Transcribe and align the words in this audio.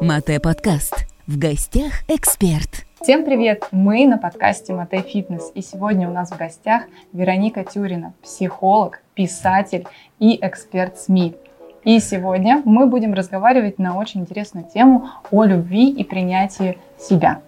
Мате 0.00 0.40
подкаст. 0.40 1.06
В 1.28 1.38
гостях 1.38 1.92
эксперт. 2.08 2.84
Всем 3.00 3.24
привет! 3.24 3.68
Мы 3.70 4.08
на 4.08 4.18
подкасте 4.18 4.72
Мате 4.72 5.02
Фитнес. 5.02 5.52
И 5.54 5.62
сегодня 5.62 6.08
у 6.08 6.12
нас 6.12 6.32
в 6.32 6.36
гостях 6.36 6.82
Вероника 7.12 7.62
Тюрина, 7.62 8.12
психолог, 8.24 9.02
писатель 9.14 9.86
и 10.18 10.36
эксперт 10.44 10.98
СМИ. 10.98 11.36
И 11.84 12.00
сегодня 12.00 12.60
мы 12.64 12.88
будем 12.88 13.14
разговаривать 13.14 13.78
на 13.78 13.96
очень 13.96 14.22
интересную 14.22 14.68
тему 14.68 15.08
о 15.30 15.44
любви 15.44 15.90
и 15.90 16.02
принятии 16.02 16.78
себя. 16.98 17.40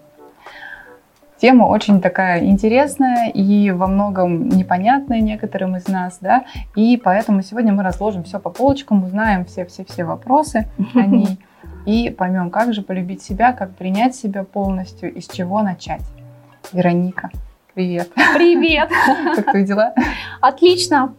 Тема 1.38 1.64
очень 1.64 2.00
такая 2.00 2.44
интересная 2.44 3.30
и 3.30 3.70
во 3.70 3.86
многом 3.86 4.48
непонятная 4.48 5.20
некоторым 5.20 5.76
из 5.76 5.86
нас, 5.86 6.18
да, 6.20 6.44
и 6.74 6.96
поэтому 6.96 7.42
сегодня 7.42 7.74
мы 7.74 7.82
разложим 7.82 8.24
все 8.24 8.38
по 8.38 8.48
полочкам, 8.48 9.04
узнаем 9.04 9.44
все-все-все 9.44 10.04
вопросы 10.04 10.66
о 10.94 11.02
ней 11.06 11.38
и 11.84 12.08
поймем, 12.10 12.50
как 12.50 12.72
же 12.72 12.80
полюбить 12.80 13.22
себя, 13.22 13.52
как 13.52 13.74
принять 13.74 14.16
себя 14.16 14.44
полностью 14.44 15.12
и 15.12 15.20
с 15.20 15.28
чего 15.28 15.60
начать. 15.60 16.02
Вероника, 16.72 17.30
привет. 17.74 18.10
Привет. 18.34 18.88
Как 19.36 19.50
твои 19.50 19.64
дела? 19.64 19.94
Отлично. 20.40 21.14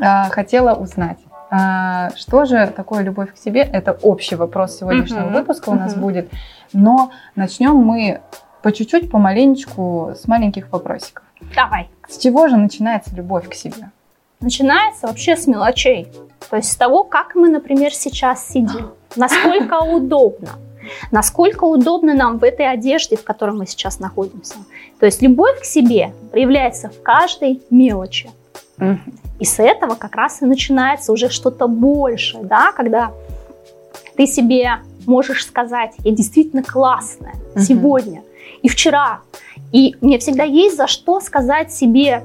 А, 0.00 0.28
хотела 0.28 0.74
узнать, 0.74 1.18
а, 1.50 2.10
что 2.16 2.44
же 2.44 2.66
такое 2.68 3.02
любовь 3.02 3.32
к 3.32 3.36
себе? 3.36 3.62
Это 3.62 3.92
общий 3.92 4.36
вопрос 4.36 4.78
сегодняшнего 4.78 5.28
выпуска 5.28 5.70
у 5.70 5.74
нас 5.74 5.94
будет. 5.94 6.30
Но 6.72 7.10
начнем 7.34 7.76
мы 7.76 8.20
по 8.66 8.72
чуть-чуть, 8.72 9.08
помаленечку, 9.12 10.14
с 10.20 10.26
маленьких 10.26 10.72
вопросиков. 10.72 11.22
Давай. 11.54 11.88
С 12.08 12.18
чего 12.18 12.48
же 12.48 12.56
начинается 12.56 13.14
любовь 13.14 13.48
к 13.48 13.54
себе? 13.54 13.92
Начинается 14.40 15.06
вообще 15.06 15.36
с 15.36 15.46
мелочей. 15.46 16.08
То 16.50 16.56
есть 16.56 16.72
с 16.72 16.76
того, 16.76 17.04
как 17.04 17.36
мы, 17.36 17.48
например, 17.48 17.94
сейчас 17.94 18.48
сидим. 18.48 18.90
Насколько 19.14 19.78
удобно. 19.94 20.48
Насколько 21.12 21.62
удобно 21.62 22.12
нам 22.12 22.38
в 22.38 22.42
этой 22.42 22.68
одежде, 22.68 23.16
в 23.16 23.22
которой 23.22 23.54
мы 23.54 23.66
сейчас 23.66 24.00
находимся. 24.00 24.56
То 24.98 25.06
есть 25.06 25.22
любовь 25.22 25.60
к 25.60 25.64
себе 25.64 26.12
проявляется 26.32 26.88
в 26.88 27.00
каждой 27.04 27.62
мелочи. 27.70 28.30
И 29.38 29.44
с 29.44 29.60
этого 29.60 29.94
как 29.94 30.16
раз 30.16 30.42
и 30.42 30.44
начинается 30.44 31.12
уже 31.12 31.28
что-то 31.28 31.68
большее, 31.68 32.42
да, 32.42 32.72
когда 32.72 33.12
ты 34.16 34.26
себе 34.26 34.80
можешь 35.06 35.46
сказать, 35.46 35.92
я 35.98 36.10
действительно 36.10 36.64
классная 36.64 37.34
uh-huh. 37.54 37.60
сегодня 37.60 38.24
и 38.66 38.68
вчера. 38.68 39.20
И 39.70 39.94
мне 40.00 40.18
всегда 40.18 40.42
есть 40.42 40.76
за 40.76 40.88
что 40.88 41.20
сказать 41.20 41.72
себе 41.72 42.24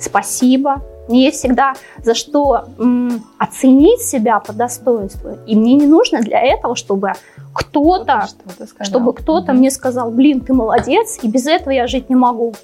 спасибо, 0.00 0.82
мне 1.08 1.26
есть 1.26 1.38
всегда 1.38 1.74
за 2.02 2.14
что 2.14 2.64
м, 2.78 3.22
оценить 3.38 4.00
себя 4.00 4.40
по 4.40 4.54
достоинству. 4.54 5.30
И 5.46 5.54
мне 5.56 5.74
не 5.74 5.86
нужно 5.86 6.20
для 6.20 6.40
этого, 6.40 6.74
чтобы 6.74 7.12
кто-то, 7.52 8.28
кто 8.54 8.84
чтобы 8.84 9.12
кто-то 9.12 9.52
угу. 9.52 9.58
мне 9.58 9.70
сказал, 9.70 10.10
блин, 10.10 10.40
ты 10.40 10.54
молодец, 10.54 11.18
и 11.22 11.28
без 11.28 11.46
этого 11.46 11.72
я 11.72 11.86
жить 11.86 12.08
не 12.08 12.16
могу. 12.16 12.54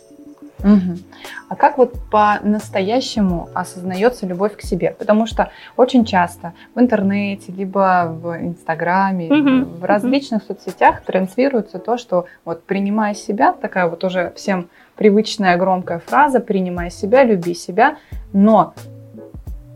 Угу. 0.65 0.99
А 1.51 1.57
как 1.57 1.77
вот 1.79 1.95
по-настоящему 2.11 3.49
осознается 3.55 4.27
любовь 4.27 4.57
к 4.57 4.63
себе? 4.63 4.97
Потому 4.99 5.27
что 5.27 5.51
очень 5.77 6.05
часто 6.05 6.55
в 6.75 6.81
интернете, 6.81 7.53
либо 7.53 8.11
в 8.11 8.37
Инстаграме, 8.41 9.31
угу. 9.31 9.71
в 9.79 9.85
различных 9.85 10.43
угу. 10.43 10.55
соцсетях 10.55 11.03
транслируется 11.03 11.79
то, 11.79 11.99
что 11.99 12.27
вот 12.45 12.65
принимая 12.65 13.15
себя, 13.15 13.53
такая 13.53 13.89
вот 13.89 14.03
уже 14.05 14.33
всем 14.37 14.69
привычная 14.97 15.57
громкая 15.59 15.99
фраза, 15.99 16.41
принимай 16.41 16.91
себя, 16.91 17.25
люби 17.25 17.55
себя, 17.55 17.97
но 18.33 18.75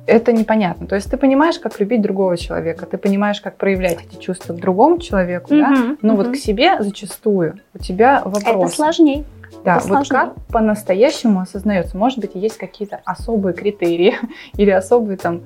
это 0.06 0.32
непонятно. 0.32 0.86
То 0.86 0.94
есть 0.94 1.10
ты 1.10 1.18
понимаешь, 1.18 1.58
как 1.58 1.78
любить 1.80 2.00
другого 2.00 2.36
человека, 2.38 2.86
ты 2.86 2.96
понимаешь, 2.96 3.42
как 3.42 3.56
проявлять 3.56 3.98
эти 4.06 4.18
чувства 4.18 4.54
к 4.54 4.56
другому 4.56 4.98
человеку, 4.98 5.54
угу, 5.54 5.60
да? 5.60 5.96
но 6.00 6.14
угу. 6.14 6.22
вот 6.22 6.32
к 6.32 6.36
себе 6.36 6.82
зачастую 6.82 7.60
у 7.74 7.78
тебя 7.78 8.22
вопрос. 8.24 8.68
Это 8.68 8.74
сложнее. 8.74 9.24
Да, 9.64 9.78
это 9.78 9.88
вот 9.88 10.08
как 10.08 10.34
по-настоящему 10.46 11.40
осознается? 11.40 11.96
Может 11.96 12.18
быть, 12.18 12.32
есть 12.34 12.58
какие-то 12.58 13.00
особые 13.04 13.54
критерии 13.54 14.16
или 14.54 14.70
особые 14.70 15.16
там 15.16 15.42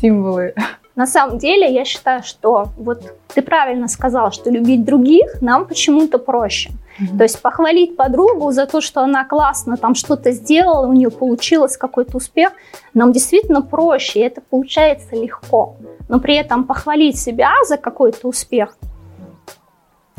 символы? 0.00 0.54
На 0.96 1.06
самом 1.06 1.38
деле, 1.38 1.72
я 1.72 1.84
считаю, 1.84 2.22
что 2.22 2.68
вот 2.76 3.02
ты 3.34 3.42
правильно 3.42 3.88
сказал, 3.88 4.30
что 4.30 4.48
любить 4.48 4.84
других 4.84 5.42
нам 5.42 5.66
почему-то 5.66 6.18
проще. 6.18 6.70
Mm-hmm. 6.70 7.16
То 7.18 7.22
есть 7.24 7.42
похвалить 7.42 7.96
подругу 7.96 8.52
за 8.52 8.66
то, 8.66 8.80
что 8.80 9.00
она 9.00 9.24
классно 9.24 9.76
там 9.76 9.96
что-то 9.96 10.30
сделала, 10.30 10.86
у 10.86 10.92
нее 10.92 11.10
получилось 11.10 11.76
какой-то 11.76 12.18
успех, 12.18 12.52
нам 12.94 13.10
действительно 13.10 13.60
проще, 13.60 14.20
и 14.20 14.22
это 14.22 14.40
получается 14.40 15.16
легко. 15.16 15.76
Но 16.08 16.20
при 16.20 16.36
этом 16.36 16.62
похвалить 16.62 17.18
себя 17.18 17.52
за 17.66 17.76
какой-то 17.76 18.28
успех, 18.28 18.76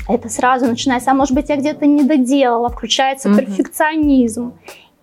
это 0.08 0.30
сразу 0.30 0.66
начинается, 0.66 1.12
а 1.12 1.14
может 1.14 1.34
быть, 1.34 1.50
я 1.50 1.58
где-то 1.58 1.86
не 1.86 2.04
доделала, 2.04 2.70
включается 2.70 3.30
mm-hmm. 3.30 3.38
перфекционизм 3.38 4.54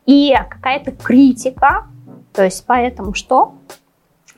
и 0.07 0.35
какая-то 0.49 0.93
критика. 0.93 1.87
То 2.33 2.45
есть 2.45 2.65
поэтому 2.67 3.15
что? 3.15 3.55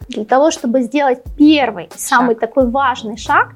Для 0.08 0.24
того, 0.24 0.50
чтобы 0.50 0.82
сделать 0.82 1.22
первый, 1.36 1.84
шаг. 1.84 1.98
самый 1.98 2.34
такой 2.34 2.68
важный 2.68 3.16
шаг, 3.16 3.54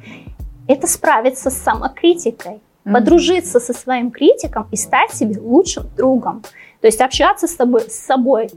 это 0.66 0.86
справиться 0.86 1.50
с 1.50 1.56
самокритикой, 1.56 2.54
mm-hmm. 2.54 2.92
подружиться 2.92 3.58
со 3.58 3.72
своим 3.72 4.10
критиком 4.10 4.66
и 4.70 4.76
стать 4.76 5.12
себе 5.12 5.40
лучшим 5.40 5.84
другом. 5.96 6.42
То 6.80 6.86
есть 6.86 7.00
общаться 7.00 7.48
с 7.48 7.54
тобой, 7.54 7.82
с 7.90 7.98
собой 8.06 8.50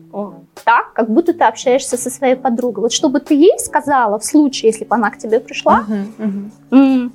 так, 0.64 0.94
как 0.94 1.10
будто 1.10 1.34
ты 1.34 1.44
общаешься 1.44 1.98
со 1.98 2.12
своей 2.12 2.36
подругой. 2.36 2.84
Вот 2.84 2.94
чтобы 2.94 3.20
ты 3.20 3.34
ей 3.34 3.58
сказала 3.58 4.20
в 4.20 4.26
случае, 4.26 4.72
если 4.72 4.86
бы 4.86 4.94
она 4.94 5.10
к 5.10 5.18
тебе 5.18 5.40
пришла, 5.40 5.86
mm-hmm. 5.88 6.52
Mm-hmm 6.70 7.12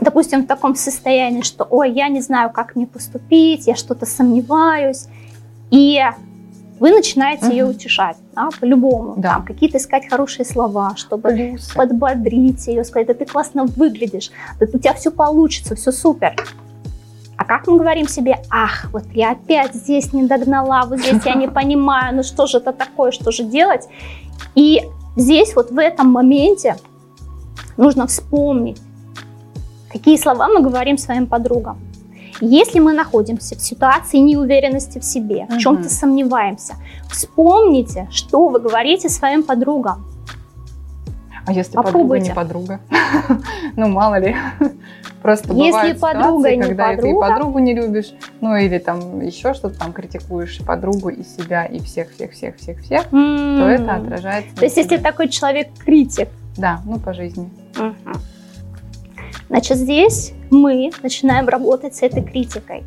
допустим, 0.00 0.44
в 0.44 0.46
таком 0.46 0.74
состоянии, 0.74 1.42
что, 1.42 1.66
ой, 1.68 1.92
я 1.92 2.08
не 2.08 2.20
знаю, 2.20 2.50
как 2.50 2.76
мне 2.76 2.86
поступить, 2.86 3.66
я 3.66 3.76
что-то 3.76 4.06
сомневаюсь, 4.06 5.06
и 5.70 6.02
вы 6.78 6.90
начинаете 6.90 7.46
угу. 7.46 7.52
ее 7.52 7.64
утешать, 7.66 8.16
да, 8.34 8.48
по-любому, 8.58 9.14
да. 9.16 9.34
там, 9.34 9.44
какие-то 9.44 9.78
искать 9.78 10.08
хорошие 10.08 10.46
слова, 10.46 10.94
чтобы 10.96 11.30
Плюсы. 11.30 11.74
подбодрить 11.74 12.66
ее, 12.66 12.84
сказать, 12.84 13.06
да 13.06 13.14
ты 13.14 13.26
классно 13.26 13.66
выглядишь, 13.66 14.30
да 14.58 14.66
у 14.72 14.78
тебя 14.78 14.94
все 14.94 15.10
получится, 15.10 15.74
все 15.74 15.92
супер. 15.92 16.34
А 17.36 17.44
как 17.44 17.66
мы 17.66 17.78
говорим 17.78 18.08
себе, 18.08 18.38
ах, 18.50 18.88
вот 18.92 19.04
я 19.12 19.32
опять 19.32 19.74
здесь 19.74 20.12
не 20.12 20.26
догнала, 20.26 20.84
вот 20.86 21.00
здесь 21.00 21.22
я 21.24 21.34
не 21.34 21.48
понимаю, 21.60 22.16
ну 22.16 22.22
что 22.22 22.46
же 22.46 22.58
это 22.58 22.72
такое, 22.72 23.12
что 23.12 23.30
же 23.30 23.44
делать? 23.44 23.86
И 24.54 24.82
здесь 25.16 25.54
вот 25.54 25.70
в 25.70 25.78
этом 25.78 26.10
моменте 26.10 26.76
нужно 27.76 28.06
вспомнить, 28.06 28.80
Какие 29.90 30.16
слова 30.16 30.48
мы 30.48 30.62
говорим 30.62 30.98
своим 30.98 31.26
подругам? 31.26 31.78
Если 32.40 32.78
мы 32.78 32.92
находимся 32.92 33.56
в 33.56 33.60
ситуации 33.60 34.18
неуверенности 34.18 34.98
в 34.98 35.04
себе, 35.04 35.46
в 35.50 35.58
чем-то 35.58 35.90
сомневаемся, 35.90 36.74
вспомните, 37.10 38.08
что 38.10 38.48
вы 38.48 38.60
говорите 38.60 39.08
своим 39.08 39.42
подругам. 39.42 40.06
А 41.46 41.52
если 41.52 41.74
Попробуйте. 41.74 42.32
подруга 42.32 42.78
не 42.78 42.80
подруга? 43.28 43.40
Ну, 43.76 43.88
мало 43.88 44.20
ли. 44.20 44.36
Просто 45.22 45.52
если 45.52 45.92
подруга 45.92 46.48
ситуации, 46.48 46.56
не 46.56 46.62
когда 46.62 46.88
подруга, 46.90 47.26
ты 47.26 47.32
подругу 47.32 47.58
не 47.58 47.74
любишь, 47.74 48.12
ну 48.40 48.56
или 48.56 48.78
там 48.78 49.20
еще 49.20 49.52
что-то 49.52 49.78
там 49.78 49.92
критикуешь 49.92 50.60
подругу 50.64 51.10
и 51.10 51.22
себя, 51.24 51.66
и 51.66 51.78
всех-всех-всех-всех-всех, 51.80 53.12
mm-hmm. 53.12 53.58
то 53.58 53.68
это 53.68 53.94
отражается. 53.96 54.56
То 54.56 54.64
есть 54.64 54.76
если 54.76 54.96
такой 54.96 55.28
человек 55.28 55.68
критик. 55.78 56.28
Да, 56.56 56.80
ну 56.86 56.98
по 56.98 57.12
жизни. 57.12 57.50
Uh-huh. 57.74 58.16
Значит, 59.50 59.78
здесь 59.78 60.32
мы 60.50 60.92
начинаем 61.02 61.48
работать 61.48 61.96
с 61.96 62.02
этой 62.02 62.22
критикой 62.22 62.84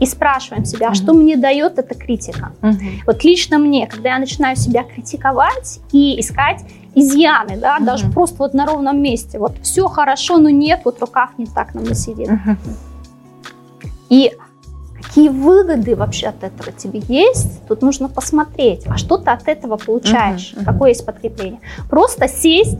и 0.00 0.06
спрашиваем 0.06 0.64
себя, 0.64 0.90
а 0.90 0.94
что 0.94 1.12
мне 1.12 1.36
дает 1.36 1.78
эта 1.78 1.94
критика. 1.94 2.52
Угу. 2.62 2.78
Вот 3.06 3.24
лично 3.24 3.58
мне, 3.58 3.88
когда 3.88 4.10
я 4.10 4.18
начинаю 4.18 4.56
себя 4.56 4.84
критиковать 4.84 5.80
и 5.90 6.18
искать 6.20 6.64
изъяны, 6.94 7.56
да, 7.56 7.76
угу. 7.76 7.84
даже 7.84 8.08
просто 8.10 8.36
вот 8.38 8.54
на 8.54 8.64
ровном 8.64 9.02
месте, 9.02 9.40
вот 9.40 9.56
все 9.62 9.88
хорошо, 9.88 10.38
но 10.38 10.50
нет, 10.50 10.82
вот 10.84 11.00
рукав 11.00 11.30
не 11.36 11.46
так 11.46 11.74
на 11.74 11.80
мне 11.80 11.94
сидит. 11.94 12.28
Угу. 12.28 12.56
И 14.10 14.32
какие 15.02 15.30
выгоды 15.30 15.96
вообще 15.96 16.28
от 16.28 16.44
этого 16.44 16.70
тебе 16.70 17.02
есть, 17.08 17.66
тут 17.66 17.82
нужно 17.82 18.08
посмотреть, 18.08 18.84
а 18.86 18.98
что 18.98 19.18
ты 19.18 19.30
от 19.30 19.48
этого 19.48 19.76
получаешь, 19.76 20.54
угу. 20.56 20.64
какое 20.64 20.90
есть 20.90 21.04
подкрепление. 21.04 21.60
Просто 21.90 22.28
сесть 22.28 22.78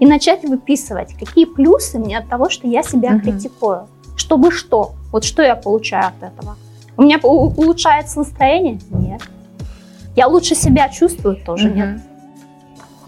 и 0.00 0.06
начать 0.06 0.42
выписывать, 0.44 1.14
какие 1.14 1.44
плюсы 1.44 1.98
мне 1.98 2.18
от 2.18 2.28
того, 2.28 2.50
что 2.50 2.66
я 2.66 2.82
себя 2.82 3.10
угу. 3.10 3.20
критикую. 3.20 3.88
Чтобы 4.16 4.50
что? 4.52 4.92
Вот 5.12 5.24
что 5.24 5.42
я 5.42 5.56
получаю 5.56 6.08
от 6.08 6.22
этого? 6.22 6.56
У 6.96 7.02
меня 7.02 7.18
улучшается 7.22 8.18
настроение? 8.18 8.78
Нет. 8.90 9.22
Я 10.16 10.28
лучше 10.28 10.54
себя 10.54 10.88
чувствую? 10.88 11.36
Тоже 11.36 11.68
угу. 11.68 11.76
нет. 11.76 12.00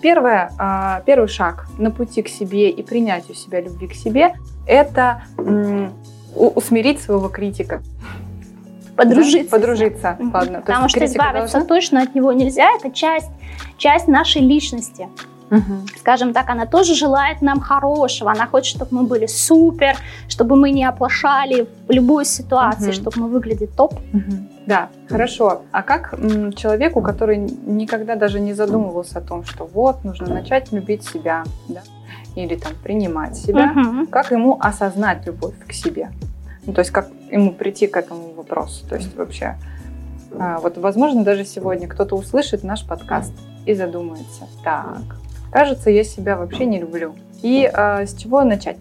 Первое, 0.00 0.52
а, 0.58 1.02
первый 1.06 1.28
шаг 1.28 1.66
на 1.78 1.90
пути 1.90 2.22
к 2.22 2.28
себе 2.28 2.70
и 2.70 2.82
принятию 2.82 3.34
себя, 3.34 3.60
любви 3.60 3.88
к 3.88 3.94
себе, 3.94 4.34
это 4.66 5.22
усмирить 6.34 7.00
своего 7.00 7.28
критика. 7.28 7.82
Подружиться. 8.96 9.50
Да? 9.50 9.56
Подружиться, 9.58 10.16
угу. 10.18 10.30
ладно. 10.32 10.60
Потому 10.60 10.88
что 10.88 11.04
избавиться 11.04 11.58
должна... 11.58 11.74
точно 11.74 12.02
от 12.02 12.14
него 12.14 12.32
нельзя. 12.32 12.68
Это 12.76 12.90
часть, 12.90 13.30
часть 13.78 14.08
нашей 14.08 14.42
личности. 14.42 15.08
Угу. 15.50 15.98
Скажем 16.00 16.32
так, 16.32 16.50
она 16.50 16.66
тоже 16.66 16.94
желает 16.94 17.42
нам 17.42 17.60
хорошего. 17.60 18.30
Она 18.30 18.46
хочет, 18.46 18.76
чтобы 18.76 18.96
мы 18.96 19.02
были 19.04 19.26
супер, 19.26 19.96
чтобы 20.28 20.56
мы 20.56 20.70
не 20.70 20.84
оплошали 20.84 21.68
в 21.88 21.90
любой 21.90 22.24
ситуации, 22.24 22.88
угу. 22.88 22.92
чтобы 22.92 23.20
мы 23.20 23.28
выглядели 23.28 23.66
топ. 23.66 23.94
Угу. 24.12 24.32
Да, 24.66 24.88
хорошо. 25.08 25.62
А 25.70 25.82
как 25.82 26.14
м, 26.14 26.52
человеку, 26.52 27.00
который 27.00 27.38
никогда 27.38 28.16
даже 28.16 28.40
не 28.40 28.52
задумывался 28.52 29.18
о 29.18 29.22
том, 29.22 29.44
что 29.44 29.64
вот 29.64 30.04
нужно 30.04 30.28
начать 30.28 30.72
любить 30.72 31.04
себя, 31.04 31.44
да, 31.68 31.82
или 32.34 32.56
там 32.56 32.72
принимать 32.82 33.36
себя, 33.36 33.72
угу. 33.72 34.06
как 34.08 34.32
ему 34.32 34.58
осознать 34.60 35.24
любовь 35.26 35.54
к 35.66 35.72
себе? 35.72 36.10
Ну, 36.66 36.72
то 36.72 36.80
есть 36.80 36.90
как 36.90 37.08
ему 37.30 37.52
прийти 37.52 37.86
к 37.86 37.96
этому 37.96 38.32
вопросу? 38.32 38.84
То 38.88 38.96
есть 38.96 39.16
вообще, 39.16 39.56
а, 40.36 40.58
вот 40.58 40.76
возможно 40.78 41.22
даже 41.22 41.44
сегодня 41.44 41.86
кто-то 41.86 42.16
услышит 42.16 42.64
наш 42.64 42.84
подкаст 42.84 43.32
и 43.66 43.74
задумается, 43.74 44.48
так, 44.64 45.16
кажется, 45.50 45.90
я 45.90 46.04
себя 46.04 46.36
вообще 46.36 46.64
не 46.66 46.80
люблю. 46.80 47.14
И 47.42 47.70
а, 47.72 48.06
с 48.06 48.14
чего 48.14 48.42
начать? 48.42 48.78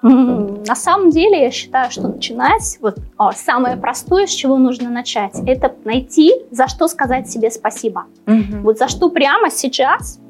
На 0.00 0.76
самом 0.76 1.10
деле, 1.10 1.42
я 1.42 1.50
считаю, 1.50 1.90
что 1.90 2.06
начинать, 2.06 2.78
вот 2.80 2.98
о, 3.16 3.32
самое 3.32 3.76
простое, 3.76 4.26
с 4.26 4.30
чего 4.30 4.56
нужно 4.56 4.90
начать, 4.90 5.34
это 5.44 5.74
найти, 5.84 6.32
за 6.52 6.68
что 6.68 6.86
сказать 6.86 7.28
себе 7.28 7.50
спасибо. 7.50 8.04
Угу. 8.26 8.60
Вот 8.62 8.78
за 8.78 8.86
что 8.86 9.08
прямо 9.10 9.50
сейчас 9.50 10.20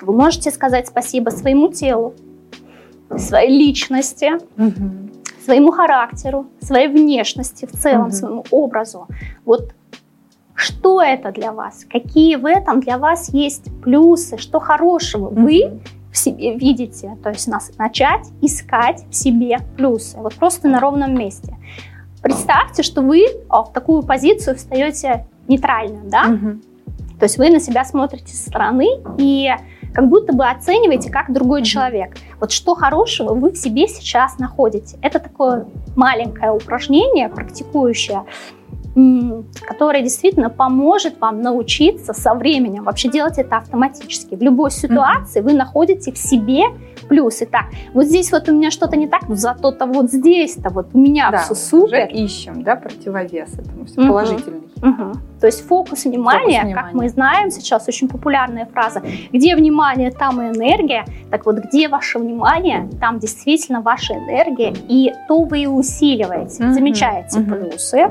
вы 0.00 0.12
можете 0.12 0.50
сказать 0.50 0.88
спасибо 0.88 1.30
своему 1.30 1.68
телу, 1.68 2.14
своей 3.16 3.56
личности, 3.56 4.32
угу. 4.58 5.10
своему 5.44 5.70
характеру, 5.70 6.46
своей 6.60 6.88
внешности 6.88 7.66
в 7.66 7.72
целом, 7.72 8.06
угу. 8.06 8.12
своему 8.12 8.44
образу. 8.50 9.06
Вот 9.44 9.72
что 10.62 11.02
это 11.02 11.32
для 11.32 11.52
вас? 11.52 11.84
Какие 11.90 12.36
в 12.36 12.46
этом 12.46 12.80
для 12.80 12.98
вас 12.98 13.32
есть 13.32 13.64
плюсы? 13.82 14.38
Что 14.38 14.60
хорошего 14.60 15.28
вы 15.28 15.80
в 16.12 16.16
себе 16.16 16.56
видите, 16.56 17.16
то 17.22 17.30
есть 17.30 17.48
нас 17.48 17.72
начать 17.78 18.28
искать 18.42 19.04
в 19.10 19.14
себе 19.14 19.58
плюсы, 19.76 20.18
вот 20.18 20.34
просто 20.34 20.68
на 20.68 20.78
ровном 20.78 21.14
месте. 21.14 21.56
Представьте, 22.22 22.82
что 22.82 23.00
вы 23.00 23.24
о, 23.48 23.64
в 23.64 23.72
такую 23.72 24.02
позицию 24.02 24.56
встаете 24.56 25.26
нейтрально, 25.48 26.02
да? 26.04 26.26
Угу. 26.28 26.58
То 27.18 27.24
есть 27.24 27.38
вы 27.38 27.50
на 27.50 27.60
себя 27.60 27.84
смотрите 27.84 28.34
со 28.34 28.50
стороны 28.50 28.86
и 29.18 29.50
как 29.94 30.08
будто 30.08 30.32
бы 30.32 30.46
оцениваете 30.48 31.10
как 31.10 31.32
другой 31.32 31.62
человек. 31.62 32.16
Вот 32.40 32.52
что 32.52 32.74
хорошего 32.74 33.34
вы 33.34 33.52
в 33.52 33.56
себе 33.56 33.88
сейчас 33.88 34.38
находите. 34.38 34.98
Это 35.02 35.18
такое 35.18 35.66
маленькое 35.96 36.52
упражнение, 36.52 37.28
практикующее, 37.28 38.24
которая 38.94 40.02
действительно 40.02 40.50
поможет 40.50 41.18
вам 41.20 41.40
научиться 41.40 42.12
со 42.12 42.34
временем 42.34 42.84
вообще 42.84 43.08
делать 43.08 43.38
это 43.38 43.56
автоматически. 43.56 44.34
В 44.34 44.42
любой 44.42 44.70
ситуации 44.70 45.40
mm-hmm. 45.40 45.44
вы 45.44 45.52
находите 45.54 46.12
в 46.12 46.18
себе 46.18 46.64
плюсы. 47.08 47.46
Так, 47.46 47.66
вот 47.94 48.04
здесь 48.04 48.30
вот 48.32 48.48
у 48.48 48.52
меня 48.52 48.70
что-то 48.70 48.96
не 48.96 49.06
так, 49.06 49.28
но 49.28 49.34
зато-то 49.34 49.86
вот 49.86 50.10
здесь-то 50.10 50.70
вот 50.70 50.88
у 50.92 50.98
меня 50.98 51.30
да, 51.30 51.38
все 51.38 51.54
супер. 51.54 52.06
Уже 52.06 52.06
ищем, 52.06 52.62
да, 52.62 52.76
противовес 52.76 53.54
этому, 53.54 53.86
все 53.86 54.00
mm-hmm. 54.00 54.08
положительный. 54.08 54.62
Угу. 54.82 55.12
То 55.40 55.46
есть 55.46 55.66
фокус 55.66 56.04
внимания, 56.04 56.40
фокус 56.40 56.54
внимания, 56.54 56.74
как 56.74 56.92
мы 56.92 57.08
знаем, 57.08 57.50
сейчас 57.50 57.86
очень 57.86 58.08
популярная 58.08 58.66
фраза, 58.66 59.00
где 59.32 59.54
внимание, 59.54 60.10
там 60.10 60.42
и 60.42 60.46
энергия. 60.46 61.04
Так 61.30 61.46
вот, 61.46 61.56
где 61.58 61.88
ваше 61.88 62.18
внимание, 62.18 62.88
там 63.00 63.20
действительно 63.20 63.80
ваша 63.80 64.14
энергия, 64.14 64.74
и 64.88 65.12
то 65.28 65.44
вы 65.44 65.60
и 65.60 65.66
усиливаете, 65.66 66.64
угу. 66.64 66.72
замечаете 66.72 67.40
угу. 67.40 67.54
плюсы, 67.54 68.08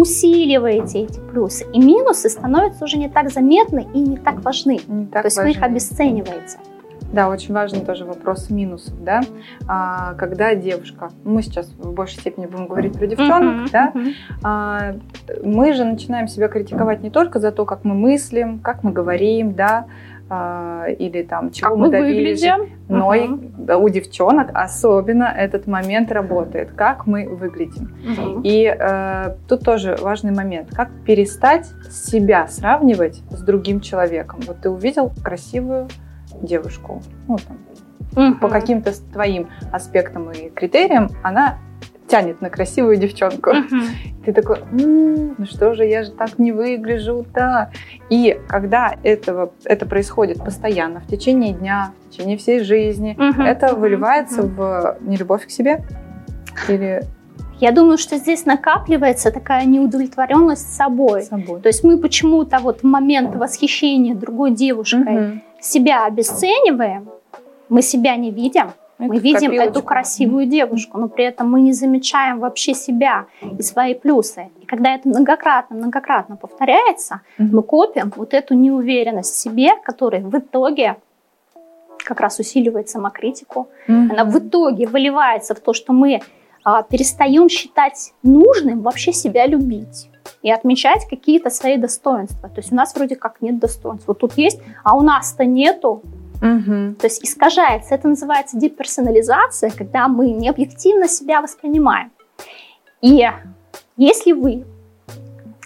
усиливаете 0.00 1.04
эти 1.04 1.18
плюсы, 1.20 1.64
и 1.72 1.78
минусы 1.78 2.28
становятся 2.28 2.84
уже 2.84 2.98
не 2.98 3.08
так 3.08 3.30
заметны 3.30 3.86
и 3.94 4.00
не 4.00 4.16
так 4.16 4.44
важны. 4.44 4.80
Не 4.86 5.06
так 5.06 5.22
То 5.22 5.26
есть 5.26 5.36
важны. 5.36 5.52
вы 5.52 5.56
их 5.56 5.62
обесцениваете. 5.62 6.58
Да, 7.12 7.28
очень 7.28 7.54
важный 7.54 7.80
тоже 7.80 8.04
вопрос 8.04 8.50
минусов, 8.50 8.92
да. 9.02 9.22
А, 9.68 10.14
когда 10.14 10.54
девушка, 10.54 11.10
мы 11.24 11.42
сейчас 11.42 11.68
в 11.78 11.92
большей 11.92 12.18
степени 12.18 12.46
будем 12.46 12.66
говорить 12.66 12.98
про 12.98 13.06
девчонок, 13.06 13.68
uh-huh, 13.68 13.70
да, 13.70 13.92
uh-huh. 13.94 14.12
А, 14.42 14.94
мы 15.44 15.72
же 15.72 15.84
начинаем 15.84 16.26
себя 16.26 16.48
критиковать 16.48 17.02
не 17.02 17.10
только 17.10 17.38
за 17.38 17.52
то, 17.52 17.64
как 17.64 17.84
мы 17.84 17.94
мыслим, 17.94 18.58
как 18.58 18.82
мы 18.82 18.92
говорим, 18.92 19.54
да, 19.54 19.86
или 20.28 21.22
там 21.22 21.50
чего 21.52 21.70
как 21.70 21.78
мы, 21.78 21.90
добились, 21.90 22.44
но 22.88 23.14
uh-huh. 23.14 23.68
и, 23.68 23.72
у 23.72 23.88
девчонок 23.88 24.50
особенно 24.54 25.24
этот 25.24 25.66
момент 25.66 26.10
работает, 26.10 26.72
как 26.72 27.06
мы 27.06 27.28
выглядим. 27.28 27.94
Uh-huh. 28.04 28.40
И 28.42 28.64
э, 28.66 29.36
тут 29.48 29.60
тоже 29.60 29.96
важный 30.00 30.32
момент, 30.32 30.70
как 30.74 30.90
перестать 31.04 31.66
себя 31.90 32.48
сравнивать 32.48 33.22
с 33.30 33.40
другим 33.42 33.80
человеком. 33.80 34.40
Вот 34.46 34.60
ты 34.60 34.70
увидел 34.70 35.12
красивую 35.22 35.88
девушку, 36.42 37.02
ну, 37.28 37.38
там, 37.38 37.58
угу. 38.16 38.38
по 38.38 38.48
каким-то 38.48 38.92
твоим 39.12 39.48
аспектам 39.72 40.30
и 40.30 40.50
критериям, 40.50 41.10
она 41.22 41.58
тянет 42.08 42.40
на 42.40 42.50
красивую 42.50 42.96
девчонку. 42.96 43.50
Угу. 43.50 43.76
Ты 44.24 44.32
такой, 44.32 44.58
м-м, 44.72 45.34
ну 45.38 45.46
что 45.46 45.74
же, 45.74 45.84
я 45.84 46.04
же 46.04 46.10
так 46.10 46.38
не 46.38 46.52
выгляжу, 46.52 47.26
да. 47.34 47.70
И 48.10 48.38
когда 48.48 48.96
этого, 49.02 49.52
это 49.64 49.86
происходит 49.86 50.38
постоянно, 50.38 51.00
в 51.00 51.06
течение 51.06 51.52
дня, 51.52 51.92
в 52.08 52.12
течение 52.12 52.36
всей 52.36 52.60
жизни, 52.60 53.16
угу. 53.18 53.42
это 53.42 53.74
выливается 53.74 54.42
угу. 54.42 54.52
в 54.56 54.96
нелюбовь 55.00 55.46
к 55.46 55.50
себе 55.50 55.84
или 56.68 57.02
я 57.58 57.72
думаю, 57.72 57.96
что 57.96 58.18
здесь 58.18 58.44
накапливается 58.44 59.30
такая 59.30 59.64
неудовлетворенность 59.64 60.74
собой. 60.74 61.22
собой. 61.22 61.62
То 61.62 61.68
есть 61.68 61.84
мы 61.84 61.96
почему-то 61.96 62.58
вот 62.58 62.80
в 62.80 62.84
момент 62.84 63.34
восхищения 63.34 64.14
другой 64.14 64.50
девушкой 64.50 65.28
угу 65.28 65.40
себя 65.66 66.06
обесцениваем, 66.06 67.08
мы 67.68 67.82
себя 67.82 68.16
не 68.16 68.30
видим, 68.30 68.72
это 68.98 69.12
мы 69.12 69.18
видим 69.18 69.52
эту 69.52 69.82
красивую 69.82 70.46
девушку, 70.46 70.98
но 70.98 71.08
при 71.08 71.24
этом 71.24 71.50
мы 71.50 71.60
не 71.60 71.72
замечаем 71.72 72.38
вообще 72.38 72.74
себя 72.74 73.26
и 73.58 73.62
свои 73.62 73.94
плюсы. 73.94 74.48
И 74.62 74.66
когда 74.66 74.94
это 74.94 75.08
многократно, 75.08 75.76
многократно 75.76 76.36
повторяется, 76.36 77.20
mm-hmm. 77.38 77.48
мы 77.52 77.62
копим 77.62 78.12
вот 78.16 78.32
эту 78.32 78.54
неуверенность 78.54 79.34
в 79.34 79.36
себе, 79.36 79.72
которая 79.84 80.22
в 80.22 80.36
итоге 80.38 80.96
как 82.04 82.20
раз 82.20 82.38
усиливает 82.38 82.88
самокритику. 82.88 83.68
Mm-hmm. 83.88 84.12
Она 84.12 84.24
в 84.24 84.38
итоге 84.38 84.86
выливается 84.86 85.54
в 85.54 85.60
то, 85.60 85.72
что 85.72 85.92
мы 85.92 86.20
а, 86.64 86.82
перестаем 86.82 87.48
считать 87.48 88.12
нужным 88.22 88.80
вообще 88.82 89.12
себя 89.12 89.46
любить 89.46 90.08
и 90.42 90.50
отмечать 90.50 91.06
какие-то 91.08 91.50
свои 91.50 91.76
достоинства. 91.76 92.48
То 92.48 92.60
есть 92.60 92.72
у 92.72 92.74
нас 92.74 92.94
вроде 92.94 93.16
как 93.16 93.42
нет 93.42 93.58
достоинств. 93.58 94.08
Вот 94.08 94.18
тут 94.18 94.32
есть, 94.36 94.60
а 94.82 94.96
у 94.96 95.02
нас-то 95.02 95.44
нету. 95.44 96.02
Угу. 96.36 96.96
То 97.00 97.06
есть 97.06 97.24
искажается. 97.24 97.94
Это 97.94 98.08
называется 98.08 98.56
деперсонализация, 98.58 99.70
когда 99.70 100.08
мы 100.08 100.30
не 100.30 100.48
объективно 100.48 101.08
себя 101.08 101.40
воспринимаем. 101.40 102.10
И 103.00 103.28
если 103.96 104.32
вы 104.32 104.64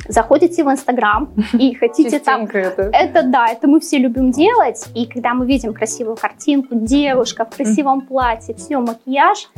заходите 0.08 0.64
в 0.64 0.70
Инстаграм 0.70 1.32
и 1.52 1.74
хотите 1.80 2.18
там... 2.18 2.44
Это. 2.44 2.90
это 2.92 3.22
да, 3.22 3.48
это 3.48 3.68
мы 3.68 3.80
все 3.80 3.98
любим 3.98 4.30
делать. 4.30 4.86
И 4.94 5.06
когда 5.06 5.34
мы 5.34 5.46
видим 5.46 5.72
красивую 5.72 6.16
картинку, 6.16 6.74
девушка 6.74 7.44
в 7.44 7.56
красивом 7.56 8.02
платье, 8.02 8.54
все, 8.54 8.78
макияж, 8.78 9.48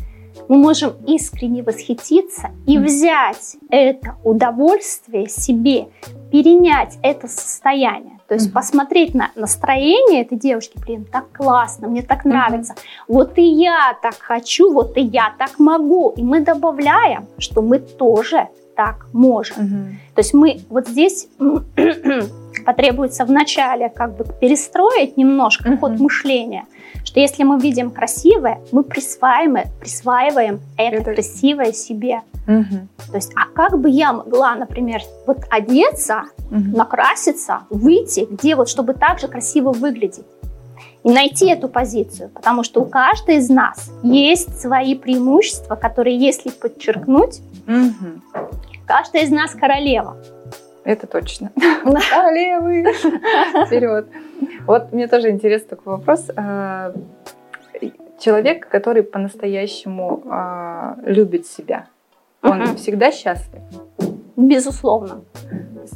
мы 0.48 0.56
можем 0.56 0.92
искренне 1.06 1.62
восхититься 1.62 2.50
и 2.66 2.78
взять 2.78 3.56
это 3.70 4.16
удовольствие 4.24 5.28
себе, 5.28 5.88
перенять 6.30 6.98
это 7.02 7.28
состояние. 7.28 8.18
То 8.32 8.36
есть 8.36 8.48
mm-hmm. 8.48 8.54
посмотреть 8.54 9.14
на 9.14 9.30
настроение 9.34 10.22
этой 10.22 10.38
девушки, 10.38 10.78
блин, 10.86 11.04
так 11.04 11.30
классно, 11.32 11.86
мне 11.86 12.00
так 12.00 12.24
нравится. 12.24 12.72
Mm-hmm. 12.72 13.04
Вот 13.08 13.36
и 13.36 13.42
я 13.42 13.94
так 14.00 14.14
хочу, 14.18 14.72
вот 14.72 14.96
и 14.96 15.02
я 15.02 15.34
так 15.38 15.58
могу. 15.58 16.14
И 16.16 16.22
мы 16.22 16.40
добавляем, 16.40 17.26
что 17.36 17.60
мы 17.60 17.78
тоже 17.78 18.48
так 18.74 19.06
можем. 19.12 19.56
Mm-hmm. 19.58 20.14
То 20.14 20.20
есть 20.20 20.32
мы 20.32 20.60
вот 20.70 20.88
здесь 20.88 21.28
потребуется 22.64 23.26
вначале 23.26 23.90
как 23.90 24.16
бы 24.16 24.24
перестроить 24.40 25.18
немножко 25.18 25.68
mm-hmm. 25.68 25.78
ход 25.80 26.00
мышления, 26.00 26.64
что 27.04 27.20
если 27.20 27.44
мы 27.44 27.60
видим 27.60 27.90
красивое, 27.90 28.60
мы 28.72 28.82
присваиваем, 28.82 29.68
присваиваем 29.78 30.60
это, 30.78 30.96
это... 30.96 31.12
красивое 31.12 31.72
себе. 31.72 32.22
Угу. 32.46 32.88
То 33.10 33.16
есть, 33.16 33.32
а 33.36 33.46
как 33.54 33.78
бы 33.78 33.88
я 33.88 34.12
могла, 34.12 34.56
например, 34.56 35.00
вот 35.26 35.38
одеться, 35.48 36.24
угу. 36.52 36.76
накраситься, 36.76 37.62
выйти, 37.70 38.26
где 38.30 38.54
вот, 38.54 38.68
чтобы 38.68 38.94
так 38.94 39.18
же 39.18 39.28
красиво 39.28 39.72
выглядеть? 39.72 40.26
И 41.02 41.10
найти 41.10 41.50
эту 41.50 41.68
позицию, 41.68 42.28
потому 42.28 42.62
что 42.62 42.80
у 42.80 42.84
каждой 42.84 43.36
из 43.36 43.48
нас 43.48 43.90
есть 44.04 44.60
свои 44.60 44.94
преимущества, 44.94 45.74
которые, 45.74 46.16
если 46.16 46.50
подчеркнуть, 46.50 47.40
угу. 47.66 48.48
каждая 48.86 49.24
из 49.24 49.30
нас 49.30 49.52
королева. 49.52 50.16
Это 50.84 51.06
точно. 51.06 51.50
Королевы! 52.10 52.92
Вперед! 53.66 54.06
Вот 54.66 54.92
мне 54.92 55.06
тоже 55.06 55.30
интересный 55.30 55.68
такой 55.68 55.94
вопрос. 55.94 56.28
А, 56.36 56.92
человек, 58.18 58.68
который 58.68 59.02
по-настоящему 59.02 60.22
а, 60.28 60.96
любит 61.04 61.46
себя, 61.46 61.86
он 62.42 62.76
всегда 62.76 63.12
счастлив? 63.12 63.62
Безусловно. 64.36 65.22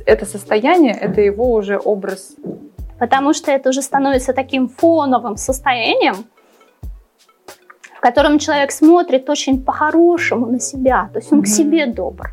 Это 0.07 0.27
состояние, 0.27 0.93
это 0.93 1.21
его 1.21 1.53
уже 1.53 1.79
образ 1.79 2.37
Потому 2.99 3.35
что 3.35 3.51
это 3.51 3.69
уже 3.69 3.83
становится 3.83 4.33
таким 4.33 4.69
фоновым 4.69 5.37
состоянием, 5.37 6.25
в 7.95 8.01
котором 8.01 8.39
человек 8.39 8.73
смотрит 8.73 9.29
очень 9.29 9.63
по-хорошему 9.63 10.47
на 10.47 10.61
себя, 10.61 11.11
то 11.13 11.19
есть 11.19 11.33
он 11.33 11.41
mm-hmm. 11.41 11.43
к 11.43 11.47
себе 11.47 11.87
добр. 11.87 12.31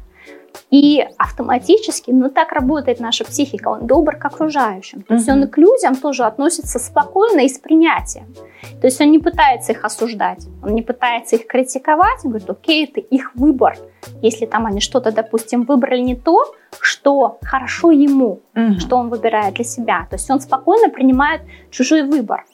И 0.69 1.05
автоматически, 1.17 2.11
ну 2.11 2.29
так 2.29 2.51
работает 2.51 2.99
наша 2.99 3.23
психика, 3.23 3.69
он 3.69 3.87
добр 3.87 4.15
к 4.17 4.25
окружающим. 4.25 5.01
То 5.03 5.15
есть 5.15 5.29
он 5.29 5.43
и 5.43 5.47
к 5.47 5.57
людям 5.57 5.95
тоже 5.95 6.23
относится 6.23 6.79
спокойно 6.79 7.41
и 7.41 7.49
с 7.49 7.59
принятием. 7.59 8.33
То 8.81 8.87
есть 8.87 8.99
он 9.01 9.11
не 9.11 9.19
пытается 9.19 9.71
их 9.71 9.85
осуждать, 9.85 10.47
он 10.63 10.73
не 10.73 10.81
пытается 10.81 11.35
их 11.35 11.47
критиковать, 11.47 12.23
он 12.23 12.31
говорит, 12.31 12.49
окей, 12.49 12.85
это 12.85 12.99
их 12.99 13.35
выбор. 13.35 13.77
Если 14.21 14.45
там 14.45 14.65
они 14.65 14.79
что-то, 14.79 15.11
допустим, 15.11 15.63
выбрали 15.63 16.01
не 16.01 16.15
то, 16.15 16.53
что 16.79 17.37
хорошо 17.41 17.91
ему, 17.91 18.41
угу. 18.55 18.79
что 18.79 18.97
он 18.97 19.09
выбирает 19.09 19.55
для 19.55 19.63
себя. 19.63 20.07
То 20.09 20.15
есть 20.15 20.29
он 20.29 20.39
спокойно 20.39 20.89
принимает 20.89 21.41
чужой 21.69 22.03
выбор. 22.03 22.45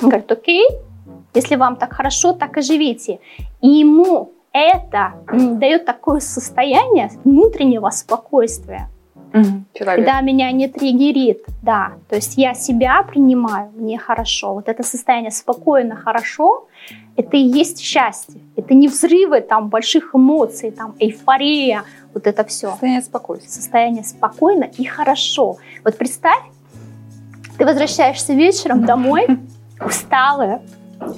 Он 0.00 0.08
говорит, 0.08 0.30
окей, 0.30 0.68
если 1.34 1.56
вам 1.56 1.76
так 1.76 1.92
хорошо, 1.92 2.32
так 2.32 2.56
и 2.56 2.62
живите. 2.62 3.18
И 3.60 3.68
ему 3.68 4.32
это 4.56 5.14
дает 5.32 5.84
такое 5.84 6.20
состояние 6.20 7.10
внутреннего 7.24 7.90
спокойствия. 7.90 8.88
Угу, 9.34 9.64
когда 9.78 10.20
меня 10.20 10.50
не 10.52 10.68
триггерит, 10.68 11.44
да, 11.62 11.94
то 12.08 12.16
есть 12.16 12.38
я 12.38 12.54
себя 12.54 13.02
принимаю, 13.02 13.70
мне 13.74 13.98
хорошо. 13.98 14.54
Вот 14.54 14.68
это 14.68 14.82
состояние 14.82 15.30
спокойно, 15.30 15.96
хорошо, 15.96 16.68
это 17.16 17.36
и 17.36 17.40
есть 17.40 17.80
счастье. 17.80 18.40
Это 18.56 18.72
не 18.72 18.88
взрывы 18.88 19.40
там 19.40 19.68
больших 19.68 20.14
эмоций, 20.14 20.70
там 20.70 20.94
эйфория, 20.98 21.82
вот 22.14 22.26
это 22.26 22.44
все. 22.44 22.70
Состояние 22.70 23.02
спокойствия. 23.02 23.50
Состояние 23.50 24.04
спокойно 24.04 24.64
и 24.64 24.84
хорошо. 24.84 25.58
Вот 25.84 25.98
представь, 25.98 26.42
ты 27.58 27.66
возвращаешься 27.66 28.32
вечером 28.32 28.84
домой, 28.84 29.26
усталая, 29.84 30.62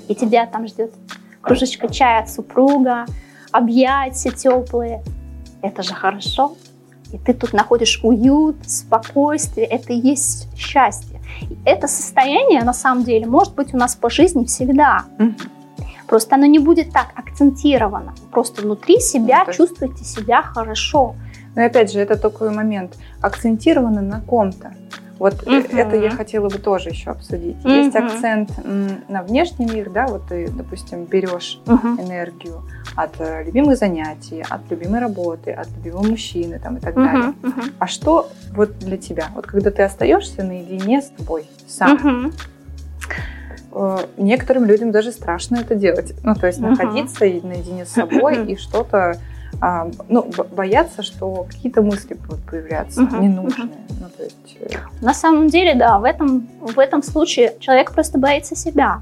и 0.08 0.14
тебя 0.14 0.46
там 0.46 0.66
ждет 0.66 0.92
кружечка 1.40 1.92
чая 1.92 2.22
от 2.22 2.30
супруга, 2.30 3.06
объятия 3.52 4.30
теплые. 4.30 5.02
Это 5.62 5.82
же 5.82 5.94
хорошо. 5.94 6.56
И 7.12 7.18
ты 7.18 7.32
тут 7.32 7.52
находишь 7.52 8.00
уют, 8.02 8.56
спокойствие. 8.68 9.66
Это 9.66 9.92
и 9.92 9.96
есть 9.96 10.48
счастье. 10.56 11.20
И 11.42 11.56
это 11.64 11.88
состояние, 11.88 12.62
на 12.64 12.74
самом 12.74 13.04
деле, 13.04 13.26
может 13.26 13.54
быть 13.54 13.74
у 13.74 13.76
нас 13.76 13.96
по 13.96 14.10
жизни 14.10 14.44
всегда. 14.44 15.04
Просто 16.06 16.36
оно 16.36 16.46
не 16.46 16.58
будет 16.58 16.90
так 16.92 17.08
акцентировано. 17.14 18.14
Просто 18.30 18.62
внутри 18.62 18.98
себя 18.98 19.44
ну, 19.46 19.52
чувствуете 19.52 20.04
себя 20.04 20.42
хорошо. 20.42 21.14
Но 21.54 21.64
опять 21.64 21.92
же, 21.92 22.00
это 22.00 22.16
такой 22.16 22.50
момент. 22.50 22.96
Акцентировано 23.20 24.00
на 24.00 24.20
ком-то. 24.20 24.72
Вот 25.18 25.34
uh-huh. 25.34 25.76
это 25.76 25.96
я 25.96 26.10
хотела 26.10 26.48
бы 26.48 26.58
тоже 26.58 26.90
еще 26.90 27.10
обсудить. 27.10 27.56
Uh-huh. 27.64 27.84
Есть 27.84 27.96
акцент 27.96 28.50
на 29.08 29.22
внешний 29.22 29.66
мир, 29.66 29.90
да, 29.90 30.06
вот 30.06 30.28
ты, 30.28 30.48
допустим, 30.48 31.04
берешь 31.04 31.60
uh-huh. 31.66 32.00
энергию 32.00 32.62
от 32.94 33.20
э, 33.20 33.44
любимых 33.44 33.76
занятий, 33.76 34.44
от 34.48 34.70
любимой 34.70 35.00
работы, 35.00 35.50
от 35.52 35.68
любимого 35.76 36.06
мужчины 36.06 36.58
там, 36.58 36.76
и 36.76 36.80
так 36.80 36.96
uh-huh. 36.96 37.04
далее. 37.04 37.34
Uh-huh. 37.42 37.72
А 37.78 37.86
что 37.86 38.28
вот 38.52 38.78
для 38.78 38.96
тебя? 38.96 39.26
Вот 39.34 39.46
когда 39.46 39.70
ты 39.70 39.82
остаешься 39.82 40.44
наедине 40.44 41.02
с 41.02 41.08
тобой 41.08 41.46
сам, 41.66 41.96
uh-huh 41.96 42.34
некоторым 44.16 44.64
людям 44.64 44.90
даже 44.90 45.12
страшно 45.12 45.56
это 45.56 45.74
делать. 45.74 46.14
Ну, 46.24 46.34
то 46.34 46.46
есть 46.46 46.58
uh-huh. 46.58 46.70
находиться 46.70 47.20
наедине 47.20 47.84
с 47.84 47.90
собой 47.90 48.44
и 48.46 48.56
что-то 48.56 49.18
а, 49.60 49.88
ну, 50.08 50.30
боятся, 50.52 51.02
что 51.02 51.46
какие-то 51.48 51.82
мысли 51.82 52.14
будут 52.14 52.44
появляться 52.44 53.02
uh-huh, 53.02 53.20
ненужные. 53.20 53.68
Uh-huh. 53.68 53.96
Ну, 54.00 54.06
то 54.16 54.22
есть... 54.22 54.56
Э, 54.60 54.78
На 55.00 55.14
самом 55.14 55.48
деле, 55.48 55.74
да, 55.74 55.98
в 55.98 56.04
этом, 56.04 56.48
в 56.60 56.78
этом 56.78 57.02
случае 57.02 57.54
человек 57.60 57.92
просто 57.92 58.18
боится 58.18 58.54
себя. 58.54 59.00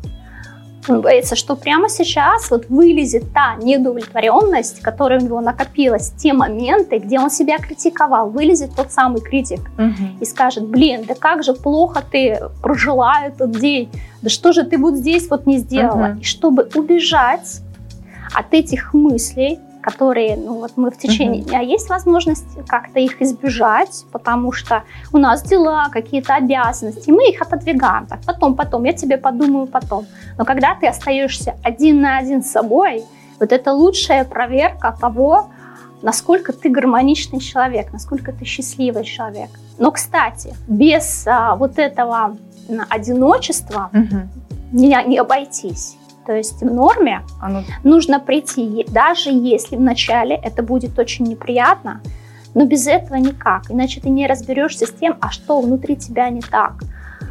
Он 0.88 1.00
боится, 1.00 1.34
что 1.34 1.56
прямо 1.56 1.88
сейчас 1.88 2.50
вот 2.50 2.68
вылезет 2.68 3.32
та 3.32 3.56
недовлетворенность, 3.56 4.80
которая 4.80 5.20
у 5.20 5.25
него 5.25 5.40
накопилась, 5.40 6.12
те 6.16 6.32
моменты, 6.32 6.98
где 6.98 7.18
он 7.18 7.30
себя 7.30 7.58
критиковал, 7.58 8.30
вылезет 8.30 8.70
тот 8.76 8.92
самый 8.92 9.20
критик 9.20 9.60
угу. 9.78 10.20
и 10.20 10.25
скажет, 10.25 10.64
блин, 10.66 11.04
да 11.06 11.14
как 11.14 11.42
же 11.42 11.54
плохо 11.54 12.02
ты 12.08 12.40
прожила 12.62 13.25
этот 13.26 13.50
день, 13.58 13.90
да 14.22 14.30
что 14.30 14.52
же 14.52 14.62
ты 14.62 14.78
вот 14.78 14.94
здесь 14.94 15.28
вот 15.28 15.46
не 15.46 15.58
сделала. 15.58 16.12
Угу. 16.12 16.20
И 16.20 16.25
чтобы 16.25 16.68
убежать 16.75 17.62
от 18.32 18.54
этих 18.54 18.94
мыслей, 18.94 19.58
которые, 19.87 20.37
ну 20.37 20.59
вот 20.59 20.73
мы 20.75 20.90
в 20.90 20.99
течение 20.99 21.43
uh-huh. 21.43 21.49
дня 21.49 21.61
есть 21.61 21.88
возможность 21.88 22.66
как-то 22.66 22.99
их 22.99 23.23
избежать, 23.23 24.05
потому 24.11 24.50
что 24.50 24.83
у 25.12 25.19
нас 25.19 25.45
дела, 25.45 25.88
какие-то 25.93 26.35
обязанности, 26.35 27.09
мы 27.11 27.31
их 27.31 27.40
отодвигаем. 27.40 28.07
Так, 28.07 28.19
потом, 28.26 28.57
потом, 28.57 28.83
я 28.83 28.93
тебе 28.93 29.16
подумаю 29.16 29.69
потом. 29.69 30.07
Но 30.38 30.45
когда 30.45 30.75
ты 30.75 30.88
остаешься 30.88 31.55
один 31.62 32.00
на 32.00 32.19
один 32.19 32.43
с 32.43 32.50
собой, 32.50 33.05
вот 33.38 33.52
это 33.52 33.73
лучшая 33.73 34.25
проверка 34.25 34.97
того, 35.00 35.50
насколько 36.02 36.52
ты 36.52 36.69
гармоничный 36.69 37.38
человек, 37.38 37.93
насколько 37.93 38.33
ты 38.33 38.45
счастливый 38.45 39.05
человек. 39.05 39.50
Но, 39.78 39.93
кстати, 39.93 40.52
без 40.66 41.25
а, 41.28 41.55
вот 41.55 41.78
этого 41.78 42.37
одиночества 42.88 43.90
uh-huh. 43.93 44.26
не, 44.73 45.05
не 45.07 45.19
обойтись. 45.19 45.97
То 46.26 46.35
есть 46.35 46.61
в 46.61 46.64
норме 46.64 47.23
Оно... 47.40 47.62
нужно 47.85 48.18
прийти, 48.18 48.85
даже 48.88 49.30
если 49.30 49.76
вначале 49.76 50.35
это 50.35 50.62
будет 50.62 50.99
очень 50.99 51.25
неприятно, 51.25 52.00
но 52.54 52.64
без 52.64 52.87
этого 52.87 53.16
никак. 53.16 53.71
Иначе 53.71 54.00
ты 54.00 54.09
не 54.09 54.26
разберешься 54.26 54.87
с 54.87 54.90
тем, 54.90 55.16
а 55.21 55.30
что 55.30 55.61
внутри 55.61 55.97
тебя 55.97 56.28
не 56.30 56.40
так, 56.40 56.83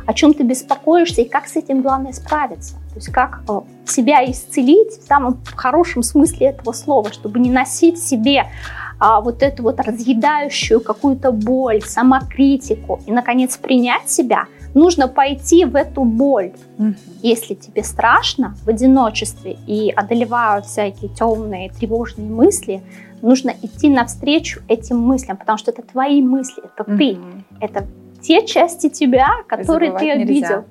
о 0.06 0.14
чем 0.14 0.34
ты 0.34 0.44
беспокоишься 0.44 1.22
и 1.22 1.26
как 1.28 1.48
с 1.48 1.56
этим 1.56 1.82
главное 1.82 2.14
справиться. 2.14 2.76
То 2.76 2.96
есть 2.96 3.12
как 3.12 3.42
э, 3.50 3.62
себя 3.86 4.24
исцелить 4.32 4.94
в 5.00 5.06
самом 5.06 5.40
хорошем 5.56 6.04
смысле 6.04 6.48
этого 6.48 6.72
слова, 6.72 7.12
чтобы 7.12 7.40
не 7.40 7.50
носить 7.50 8.02
себе 8.02 8.46
а, 9.00 9.20
вот 9.20 9.44
эту 9.44 9.64
вот 9.64 9.80
разъедающую 9.80 10.80
какую-то 10.80 11.32
боль, 11.32 11.82
самокритику 11.82 13.02
и, 13.06 13.12
наконец, 13.12 13.58
принять 13.58 14.10
себя, 14.10 14.46
нужно 14.76 15.08
пойти 15.08 15.66
в 15.66 15.76
эту 15.76 16.04
боль. 16.04 16.52
Угу. 16.78 16.94
Если 17.24 17.56
тебе 17.56 17.84
страшно 17.84 18.56
в 18.64 18.70
одиночестве 18.70 19.58
и 19.66 19.90
одолевают 19.90 20.68
всякие 20.68 21.10
темные, 21.10 21.72
тревожные 21.72 22.30
мысли, 22.30 22.84
нужно 23.24 23.54
идти 23.64 23.90
навстречу 23.90 24.62
этим 24.68 25.00
мыслям, 25.00 25.38
потому 25.38 25.58
что 25.58 25.72
это 25.72 25.82
твои 25.82 26.22
мысли, 26.22 26.62
это 26.64 26.84
угу. 26.84 26.98
ты, 26.98 27.18
это 27.60 27.88
те 28.22 28.46
части 28.46 28.90
тебя, 28.90 29.30
которые 29.48 29.98
ты 29.98 30.12
обидел. 30.12 30.34
Нельзя. 30.36 30.66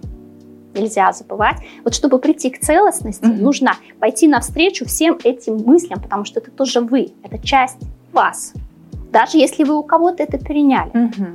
Нельзя 0.75 1.13
забывать. 1.13 1.57
Вот 1.85 1.95
чтобы 1.95 2.19
прийти 2.19 2.51
к 2.51 2.59
целостности, 2.59 3.27
угу. 3.27 3.35
нужно 3.35 3.77
пойти 4.01 4.29
навстречу 4.29 4.85
всем 4.85 5.19
этим 5.25 5.59
мыслям, 5.59 6.01
потому 6.01 6.25
что 6.25 6.41
это 6.41 6.51
тоже 6.51 6.81
вы, 6.81 7.13
это 7.23 7.39
часть 7.39 7.79
вас. 8.13 8.53
Даже 9.13 9.39
если 9.39 9.63
вы 9.63 9.79
у 9.79 9.85
кого-то 9.85 10.25
это 10.25 10.37
переняли. 10.37 10.91
Угу. 10.91 11.27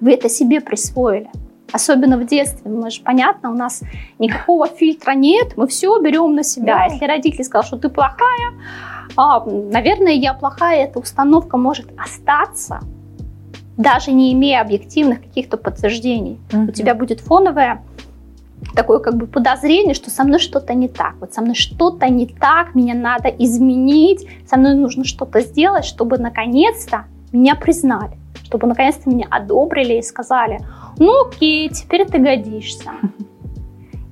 Вы 0.00 0.12
это 0.12 0.28
себе 0.28 0.60
присвоили. 0.60 1.30
Особенно 1.74 2.16
в 2.18 2.24
детстве. 2.24 2.70
Мы 2.70 2.88
же, 2.88 3.02
понятно, 3.02 3.50
у 3.50 3.54
нас 3.54 3.82
никакого 4.20 4.68
фильтра 4.68 5.10
нет, 5.10 5.56
мы 5.56 5.66
все 5.66 6.00
берем 6.00 6.36
на 6.36 6.44
себя. 6.44 6.76
Да. 6.76 6.84
Если 6.84 7.04
родители 7.04 7.42
сказали, 7.42 7.66
что 7.66 7.78
ты 7.78 7.88
плохая, 7.88 8.52
а, 9.16 9.44
наверное, 9.44 10.12
я 10.12 10.34
плохая, 10.34 10.84
эта 10.84 11.00
установка 11.00 11.56
может 11.56 11.88
остаться, 11.98 12.78
даже 13.76 14.12
не 14.12 14.32
имея 14.34 14.60
объективных 14.60 15.20
каких-то 15.22 15.56
подтверждений. 15.56 16.38
Угу. 16.52 16.62
У 16.62 16.70
тебя 16.70 16.94
будет 16.94 17.18
фоновое 17.18 17.82
такое 18.76 19.00
как 19.00 19.16
бы 19.16 19.26
подозрение, 19.26 19.94
что 19.94 20.10
со 20.10 20.22
мной 20.22 20.38
что-то 20.38 20.74
не 20.74 20.86
так. 20.86 21.14
Вот 21.18 21.34
со 21.34 21.40
мной 21.40 21.56
что-то 21.56 22.08
не 22.08 22.28
так, 22.28 22.76
меня 22.76 22.94
надо 22.94 23.30
изменить, 23.30 24.28
со 24.48 24.56
мной 24.56 24.76
нужно 24.76 25.04
что-то 25.04 25.40
сделать, 25.40 25.84
чтобы 25.84 26.18
наконец-то 26.18 27.06
меня 27.34 27.54
признали, 27.54 28.16
чтобы 28.44 28.66
наконец-то 28.66 29.10
меня 29.10 29.26
одобрили 29.30 29.94
и 29.94 30.02
сказали, 30.02 30.60
ну 30.98 31.26
окей, 31.26 31.68
теперь 31.68 32.06
ты 32.06 32.18
годишься. 32.18 32.90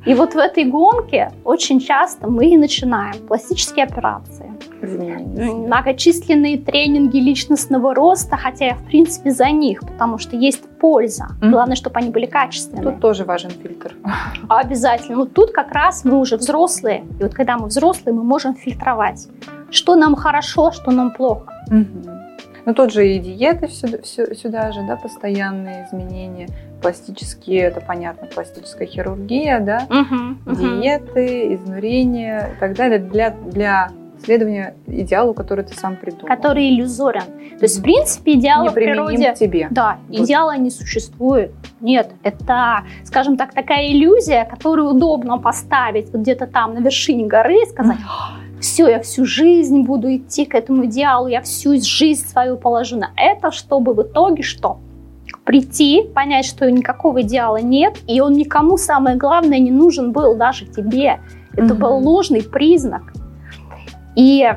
И 0.05 0.15
вот 0.15 0.35
в 0.35 0.39
этой 0.39 0.65
гонке 0.65 1.31
очень 1.45 1.79
часто 1.79 2.29
мы 2.29 2.47
и 2.47 2.57
начинаем 2.57 3.15
пластические 3.29 3.85
операции, 3.85 4.51
многочисленные 4.83 6.59
тренинги 6.59 7.19
личностного 7.19 7.95
роста, 7.95 8.37
хотя 8.37 8.65
я 8.67 8.75
в 8.75 8.85
принципе 8.85 9.31
за 9.31 9.51
них, 9.51 9.81
потому 9.81 10.19
что 10.19 10.37
есть 10.37 10.65
польза. 10.81 11.29
Mm-hmm. 11.41 11.51
Главное, 11.51 11.77
чтобы 11.77 12.01
они 12.01 12.11
были 12.11 12.27
качественные. 12.27 12.83
Тут 12.83 13.01
тоже 13.01 13.25
важен 13.25 13.51
фильтр. 13.51 13.95
Обязательно. 14.49 15.19
Вот 15.19 15.35
тут 15.35 15.53
как 15.53 15.71
раз 15.71 16.05
мы 16.05 16.19
уже 16.19 16.37
взрослые, 16.37 17.05
и 17.21 17.23
вот 17.23 17.35
когда 17.35 17.57
мы 17.57 17.69
взрослые, 17.69 18.13
мы 18.13 18.25
можем 18.25 18.57
фильтровать, 18.57 19.29
что 19.71 19.95
нам 19.95 20.17
хорошо, 20.17 20.73
что 20.73 20.91
нам 20.91 21.13
плохо. 21.13 21.47
Mm-hmm. 21.71 22.12
Ну, 22.65 22.75
тот 22.75 22.93
же 22.93 23.09
и 23.09 23.19
диеты 23.19 23.69
сюда, 23.69 23.99
сюда 24.03 24.73
же, 24.73 24.83
да, 24.87 24.97
постоянные 24.97 25.87
изменения, 25.87 26.49
пластические, 26.81 27.63
это 27.63 27.81
понятно, 27.81 28.27
пластическая 28.27 28.87
хирургия, 28.87 29.61
да, 29.61 29.87
угу, 29.89 30.55
диеты, 30.55 31.47
угу. 31.47 31.55
изнурение 31.55 32.53
и 32.57 32.61
так 32.61 32.75
далее 32.75 32.99
для, 32.99 33.31
для 33.31 33.91
следования 34.23 34.75
идеалу, 34.87 35.35
который 35.35 35.65
ты 35.65 35.75
сам 35.75 35.97
придумал. 35.97 36.29
Который 36.29 36.71
иллюзорен. 36.71 37.25
То 37.59 37.65
есть, 37.65 37.79
в 37.79 37.83
принципе, 37.83 38.35
идеал 38.35 38.69
в 38.69 38.75
природе... 38.75 39.33
к 39.33 39.35
тебе. 39.35 39.69
Да, 39.71 39.99
вот. 40.09 40.21
идеала 40.21 40.57
не 40.57 40.71
существует. 40.71 41.53
Нет, 41.81 42.11
это, 42.23 42.85
скажем 43.05 43.37
так, 43.37 43.53
такая 43.53 43.89
иллюзия, 43.89 44.45
которую 44.45 44.91
удобно 44.91 45.39
поставить 45.39 46.13
вот 46.13 46.23
где-то 46.23 46.47
там 46.47 46.75
на 46.75 46.79
вершине 46.79 47.27
горы 47.27 47.63
и 47.63 47.67
сказать, 47.67 47.99
все, 48.63 48.89
я 48.89 49.01
всю 49.01 49.25
жизнь 49.25 49.83
буду 49.83 50.15
идти 50.15 50.47
к 50.47 50.55
этому 50.55 50.87
идеалу, 50.87 51.29
я 51.29 51.43
всю 51.43 51.75
жизнь 51.81 52.27
свою 52.27 52.57
положу 52.57 52.97
на 52.97 53.11
это, 53.17 53.51
чтобы 53.51 53.93
в 53.93 54.03
итоге 54.03 54.43
что? 54.43 54.79
Прийти, 55.45 56.09
понять, 56.15 56.47
что 56.47 56.71
никакого 56.71 57.23
идеала 57.23 57.59
нет, 57.59 57.99
и 58.07 58.21
он 58.21 58.35
никому, 58.35 58.77
самое 58.77 59.17
главное, 59.17 59.59
не 59.59 59.71
нужен 59.71 60.13
был, 60.13 60.37
даже 60.37 60.67
тебе. 60.67 61.21
Это 61.53 61.75
mm-hmm. 61.75 61.79
был 61.79 61.97
ложный 61.99 62.43
признак. 62.43 63.13
И 64.15 64.49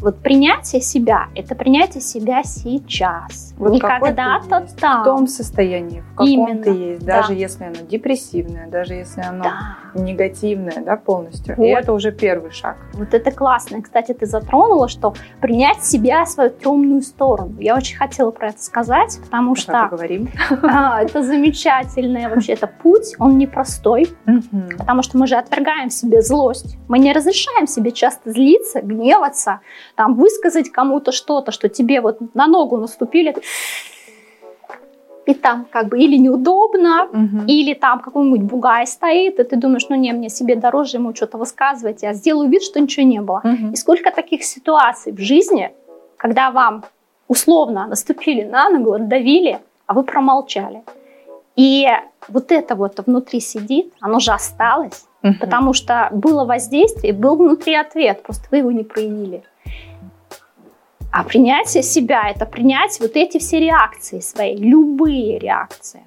вот 0.00 0.18
принятие 0.22 0.80
себя– 0.80 1.28
это 1.34 1.54
принятие 1.54 2.00
себя 2.00 2.42
сейчас. 2.42 3.54
Вот 3.58 3.72
не 3.72 3.80
когда-то 3.80 4.66
там. 4.80 5.02
В 5.02 5.04
том 5.04 5.26
состоянии, 5.26 6.00
в 6.00 6.10
каком 6.10 6.28
Именно, 6.28 6.62
ты 6.62 6.70
есть. 6.70 7.04
Даже 7.04 7.28
да. 7.28 7.34
если 7.34 7.64
оно 7.64 7.76
депрессивное, 7.88 8.68
даже 8.68 8.94
если 8.94 9.20
оно 9.22 9.44
да. 9.44 10.00
негативное 10.00 10.82
да, 10.84 10.96
полностью. 10.96 11.54
Вот. 11.56 11.64
И 11.64 11.68
это 11.68 11.92
уже 11.92 12.12
первый 12.12 12.50
шаг. 12.50 12.76
Вот 12.94 13.12
это 13.14 13.30
классно. 13.30 13.82
Кстати, 13.82 14.12
ты 14.12 14.26
затронула, 14.26 14.88
что 14.88 15.14
принять 15.40 15.84
себя, 15.84 16.24
свою 16.26 16.50
темную 16.50 17.02
сторону. 17.02 17.56
Я 17.58 17.76
очень 17.76 17.96
хотела 17.96 18.30
про 18.30 18.48
это 18.48 18.62
сказать, 18.62 19.18
потому 19.22 19.54
что… 19.54 19.72
Поговорим. 19.90 20.30
А, 20.62 21.02
это 21.02 21.22
замечательное 21.22 22.28
вообще. 22.28 22.52
Это 22.52 22.66
путь, 22.66 23.14
он 23.18 23.38
непростой. 23.38 24.08
Потому 24.78 25.02
что 25.02 25.18
мы 25.18 25.26
же 25.26 25.36
отвергаем 25.36 25.90
себе 25.90 26.22
злость. 26.22 26.78
Мы 26.88 26.98
не 26.98 27.12
разрешаем 27.12 27.66
себе 27.66 27.92
часто 27.92 28.30
злиться, 28.30 28.80
гневаться, 28.80 29.60
там 30.00 30.14
высказать 30.14 30.70
кому-то 30.70 31.12
что-то, 31.12 31.52
что 31.52 31.68
тебе 31.68 32.00
вот 32.00 32.34
на 32.34 32.46
ногу 32.46 32.78
наступили, 32.78 33.36
и 35.26 35.34
там 35.34 35.66
как 35.70 35.88
бы 35.88 35.98
или 35.98 36.16
неудобно, 36.16 37.04
угу. 37.04 37.44
или 37.46 37.74
там 37.74 38.00
какой-нибудь 38.00 38.40
бугай 38.40 38.86
стоит, 38.86 39.38
и 39.38 39.44
ты 39.44 39.56
думаешь, 39.56 39.86
ну 39.90 39.96
не, 39.96 40.14
мне 40.14 40.30
себе 40.30 40.56
дороже 40.56 40.96
ему 40.96 41.14
что-то 41.14 41.36
высказывать, 41.36 42.02
я 42.02 42.14
сделаю 42.14 42.48
вид, 42.48 42.62
что 42.62 42.80
ничего 42.80 43.04
не 43.04 43.20
было. 43.20 43.42
Угу. 43.44 43.72
И 43.74 43.76
сколько 43.76 44.10
таких 44.10 44.42
ситуаций 44.42 45.12
в 45.12 45.20
жизни, 45.20 45.70
когда 46.16 46.50
вам 46.50 46.84
условно 47.28 47.86
наступили 47.86 48.44
на 48.44 48.70
ногу, 48.70 48.94
отдавили, 48.94 49.58
а 49.86 49.92
вы 49.92 50.02
промолчали. 50.02 50.82
И 51.56 51.86
вот 52.28 52.52
это 52.52 52.74
вот 52.74 53.00
внутри 53.06 53.40
сидит, 53.40 53.92
оно 54.00 54.18
же 54.18 54.32
осталось, 54.32 55.04
угу. 55.22 55.34
потому 55.40 55.74
что 55.74 56.08
было 56.10 56.46
воздействие, 56.46 57.12
был 57.12 57.36
внутри 57.36 57.74
ответ, 57.74 58.22
просто 58.22 58.48
вы 58.50 58.58
его 58.58 58.72
не 58.72 58.84
проявили. 58.84 59.42
А 61.12 61.24
принятие 61.24 61.82
себя– 61.82 62.30
это 62.34 62.46
принять 62.46 63.00
вот 63.00 63.12
эти 63.16 63.38
все 63.38 63.58
реакции 63.58 64.20
свои, 64.20 64.56
любые 64.56 65.38
реакции. 65.38 66.02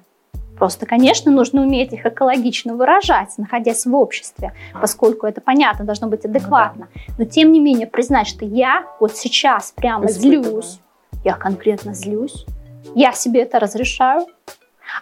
Просто, 0.56 0.86
конечно, 0.86 1.32
нужно 1.32 1.62
уметь 1.62 1.92
их 1.92 2.06
экологично 2.06 2.74
выражать, 2.74 3.36
находясь 3.38 3.86
в 3.86 3.94
обществе, 3.94 4.54
поскольку 4.80 5.26
это 5.26 5.40
понятно, 5.40 5.84
должно 5.84 6.06
быть 6.06 6.24
адекватно. 6.24 6.88
Но 7.18 7.24
тем 7.24 7.52
не 7.52 7.60
менее 7.60 7.86
признать, 7.86 8.28
что 8.28 8.44
я 8.44 8.86
вот 9.00 9.16
сейчас 9.16 9.72
прямо 9.72 10.08
злюсь, 10.08 10.78
я 11.24 11.34
конкретно 11.34 11.92
злюсь, 11.92 12.46
я 12.94 13.12
себе 13.12 13.42
это 13.42 13.58
разрешаю, 13.58 14.26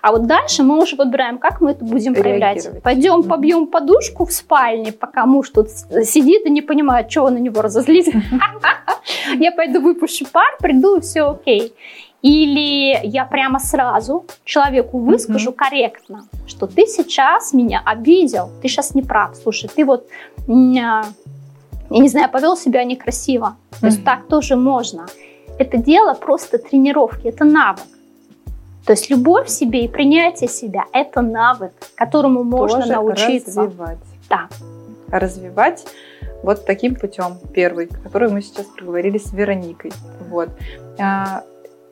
а 0.00 0.12
вот 0.12 0.26
дальше 0.26 0.62
мы 0.62 0.80
уже 0.82 0.96
выбираем, 0.96 1.38
как 1.38 1.61
мы 1.61 1.72
это 1.72 1.84
будем 1.84 2.14
проявлять. 2.14 2.82
Пойдем 2.82 3.22
побьем 3.22 3.66
подушку 3.66 4.25
в 4.25 4.32
спальне, 4.32 4.92
пока 4.92 5.26
муж 5.26 5.50
тут 5.50 5.70
сидит 5.70 6.46
и 6.46 6.50
не 6.50 6.62
понимает, 6.62 7.08
чего 7.08 7.30
на 7.30 7.38
него 7.38 7.62
разозлить. 7.62 8.11
Я 9.38 9.52
пойду 9.52 9.80
выпущу 9.80 10.26
пар, 10.30 10.56
приду, 10.61 10.96
и 10.96 11.00
все 11.00 11.30
окей. 11.30 11.75
Или 12.22 13.00
я 13.02 13.25
прямо 13.25 13.58
сразу 13.58 14.25
человеку 14.44 14.99
выскажу 14.99 15.50
mm-hmm. 15.50 15.56
корректно, 15.56 16.25
что 16.46 16.68
ты 16.68 16.87
сейчас 16.87 17.52
меня 17.52 17.82
обидел, 17.84 18.50
ты 18.62 18.68
сейчас 18.68 18.94
не 18.94 19.02
прав. 19.02 19.34
Слушай, 19.34 19.68
ты 19.75 19.84
вот, 19.84 20.06
я 20.46 21.04
не 21.90 22.08
знаю, 22.08 22.30
повел 22.30 22.56
себя 22.56 22.84
некрасиво. 22.84 23.56
Mm-hmm. 23.73 23.80
То 23.80 23.86
есть 23.86 24.04
так 24.04 24.28
тоже 24.28 24.54
можно. 24.54 25.06
Это 25.58 25.78
дело 25.78 26.14
просто 26.14 26.58
тренировки, 26.58 27.26
это 27.26 27.45
навык. 27.45 27.82
То 28.84 28.92
есть 28.92 29.10
любовь 29.10 29.47
в 29.47 29.50
себе 29.50 29.84
и 29.84 29.88
принятие 29.88 30.49
себя– 30.49 30.84
это 30.92 31.21
навык, 31.21 31.73
которому 31.95 32.42
можно 32.42 32.80
Тоже 32.80 32.92
научиться. 32.92 33.62
развивать. 33.62 33.99
Да. 34.28 34.49
Развивать 35.08 35.84
вот 36.42 36.64
таким 36.66 36.97
путем, 36.97 37.38
первый, 37.54 37.86
который 37.86 38.28
мы 38.28 38.42
сейчас 38.42 38.66
проговорили 38.66 39.18
с 39.18 39.32
Вероникой. 39.32 39.92
Вот. 40.28 40.50
А, 40.99 41.45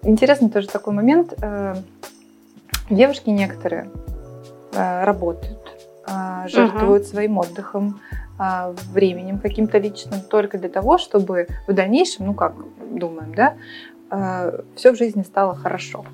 интересный 0.02 0.50
тоже 0.50 0.68
такой 0.68 0.92
момент. 0.92 1.34
Э, 1.40 1.76
девушки 2.88 3.30
некоторые 3.30 3.90
э, 4.72 5.04
работают, 5.04 5.58
а, 6.06 6.48
жертвуют 6.48 7.02
угу. 7.02 7.10
своим 7.10 7.38
отдыхом, 7.38 8.00
а, 8.38 8.74
временем 8.92 9.38
каким-то 9.38 9.78
личным 9.78 10.20
только 10.22 10.58
для 10.58 10.68
того, 10.68 10.98
чтобы 10.98 11.46
в 11.68 11.72
дальнейшем, 11.72 12.26
ну 12.26 12.34
как 12.34 12.54
думаем, 12.90 13.34
да, 13.34 13.54
э, 14.10 14.60
все 14.74 14.92
в 14.92 14.96
жизни 14.96 15.22
стало 15.22 15.54
хорошо. 15.54 16.04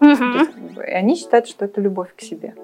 Угу. 0.00 0.80
И 0.86 0.90
они 0.90 1.16
считают, 1.16 1.48
что 1.48 1.64
это 1.64 1.80
любовь 1.80 2.14
к 2.16 2.20
себе. 2.20 2.54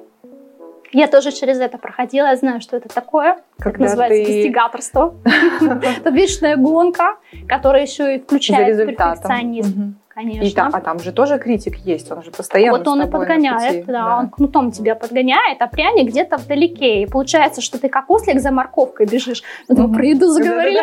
Я 0.92 1.08
тоже 1.08 1.32
через 1.32 1.58
это 1.58 1.76
проходила, 1.76 2.26
я 2.26 2.36
знаю, 2.36 2.60
что 2.60 2.76
это 2.76 2.88
такое. 2.88 3.38
Когда 3.58 3.70
как 3.70 3.80
называется 3.80 4.24
ты... 4.24 4.32
достигаторство. 4.32 5.14
Это 5.98 6.10
вечная 6.10 6.56
гонка, 6.56 7.16
которая 7.48 7.82
еще 7.82 8.14
и 8.14 8.20
включает 8.20 8.76
перфекционизм. 8.86 9.96
Конечно. 10.06 10.44
И 10.44 10.50
там, 10.52 10.70
а 10.72 10.80
там 10.80 11.00
же 11.00 11.10
тоже 11.10 11.40
критик 11.40 11.74
есть, 11.78 12.12
он 12.12 12.22
же 12.22 12.30
постоянно 12.30 12.78
Вот 12.78 12.86
он 12.86 13.02
и 13.02 13.10
подгоняет, 13.10 13.86
да, 13.86 13.92
да, 13.92 14.18
он 14.18 14.30
кнутом 14.30 14.70
тебя 14.70 14.94
подгоняет, 14.94 15.60
а 15.60 15.66
пряник 15.66 16.08
где-то 16.10 16.36
вдалеке. 16.36 17.02
И 17.02 17.06
получается, 17.06 17.60
что 17.60 17.80
ты 17.80 17.88
как 17.88 18.08
ослик 18.08 18.40
за 18.40 18.52
морковкой 18.52 19.06
бежишь. 19.06 19.42
Ну, 19.66 19.92
про 19.92 20.06
еду 20.06 20.28
заговорили. 20.28 20.80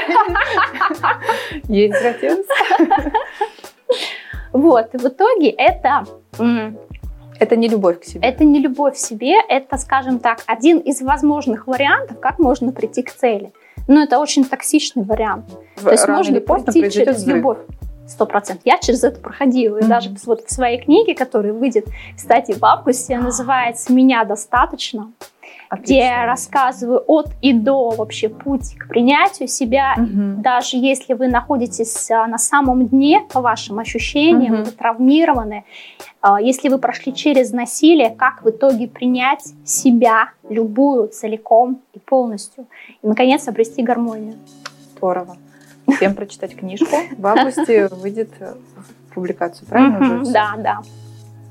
Есть 1.69 1.95
хотелось. 1.95 2.47
Вот, 4.53 4.93
и 4.93 4.97
в 4.97 5.05
итоге 5.05 5.49
это... 5.49 6.03
Это 7.39 7.55
не 7.55 7.67
любовь 7.67 8.01
к 8.01 8.03
себе. 8.03 8.27
Это 8.27 8.43
не 8.43 8.59
любовь 8.59 8.93
к 8.93 8.97
себе, 8.97 9.33
это, 9.49 9.77
скажем 9.77 10.19
так, 10.19 10.43
один 10.45 10.77
из 10.77 11.01
возможных 11.01 11.65
вариантов, 11.65 12.19
как 12.19 12.37
можно 12.37 12.71
прийти 12.71 13.01
к 13.01 13.11
цели. 13.11 13.51
Но 13.87 14.03
это 14.03 14.19
очень 14.19 14.45
токсичный 14.45 15.03
вариант. 15.03 15.45
В, 15.75 15.85
То 15.85 15.91
есть 15.91 16.07
можно 16.07 16.39
прийти 16.39 16.91
через 16.91 17.17
взрыв. 17.17 17.37
любовь. 17.37 17.57
Сто 18.07 18.25
процентов. 18.25 18.63
Я 18.65 18.77
через 18.77 19.03
это 19.03 19.19
проходила. 19.19 19.77
Mm-hmm. 19.77 19.85
И 19.85 19.87
даже 19.87 20.09
вот 20.25 20.43
в 20.45 20.51
своей 20.51 20.79
книге, 20.79 21.15
которая 21.15 21.53
выйдет, 21.53 21.87
кстати, 22.15 22.51
в 22.51 22.63
августе, 22.63 23.17
называется 23.17 23.91
«Меня 23.91 24.23
достаточно», 24.25 25.11
Отлично. 25.71 25.85
где 25.85 25.99
я 25.99 26.25
рассказываю 26.25 27.01
от 27.07 27.29
и 27.41 27.53
до 27.53 27.91
вообще 27.91 28.27
путь 28.27 28.75
к 28.77 28.89
принятию 28.89 29.47
себя, 29.47 29.95
угу. 29.95 30.41
даже 30.41 30.75
если 30.75 31.13
вы 31.13 31.29
находитесь 31.29 32.11
а, 32.11 32.27
на 32.27 32.37
самом 32.37 32.87
дне 32.87 33.21
по 33.31 33.39
вашим 33.39 33.79
ощущениям, 33.79 34.55
угу. 34.55 34.63
вы 34.63 34.71
травмированы, 34.71 35.63
а, 36.19 36.41
если 36.41 36.67
вы 36.67 36.77
прошли 36.77 37.13
через 37.13 37.53
насилие, 37.53 38.09
как 38.09 38.43
в 38.43 38.49
итоге 38.49 38.89
принять 38.89 39.45
себя, 39.63 40.31
любую, 40.49 41.07
целиком 41.07 41.79
и 41.93 41.99
полностью, 41.99 42.65
и, 43.01 43.07
наконец, 43.07 43.47
обрести 43.47 43.81
гармонию. 43.81 44.35
Здорово. 44.97 45.37
Всем 45.95 46.15
прочитать 46.15 46.53
книжку. 46.53 46.97
В 47.17 47.25
августе 47.25 47.87
выйдет 47.91 48.31
публикацию, 49.15 49.69
правильно? 49.69 50.25
Да, 50.25 50.55
да. 50.57 50.81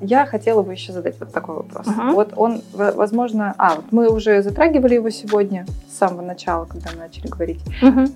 Я 0.01 0.25
хотела 0.25 0.63
бы 0.63 0.73
еще 0.73 0.93
задать 0.93 1.21
вот 1.21 1.33
такой 1.33 1.57
вопрос. 1.57 1.87
Uh-huh. 1.87 2.13
Вот 2.15 2.33
он, 2.37 2.63
возможно, 2.73 3.55
а 3.59 3.77
вот 3.77 3.85
мы 3.91 4.09
уже 4.09 4.43
затрагивали 4.43 4.95
его 4.95 5.11
сегодня 5.11 5.67
с 5.93 5.99
самого 5.99 6.23
начала, 6.23 6.65
когда 6.65 6.91
мы 6.93 6.99
начали 6.99 7.27
говорить. 7.27 7.61
Uh-huh. 7.83 8.11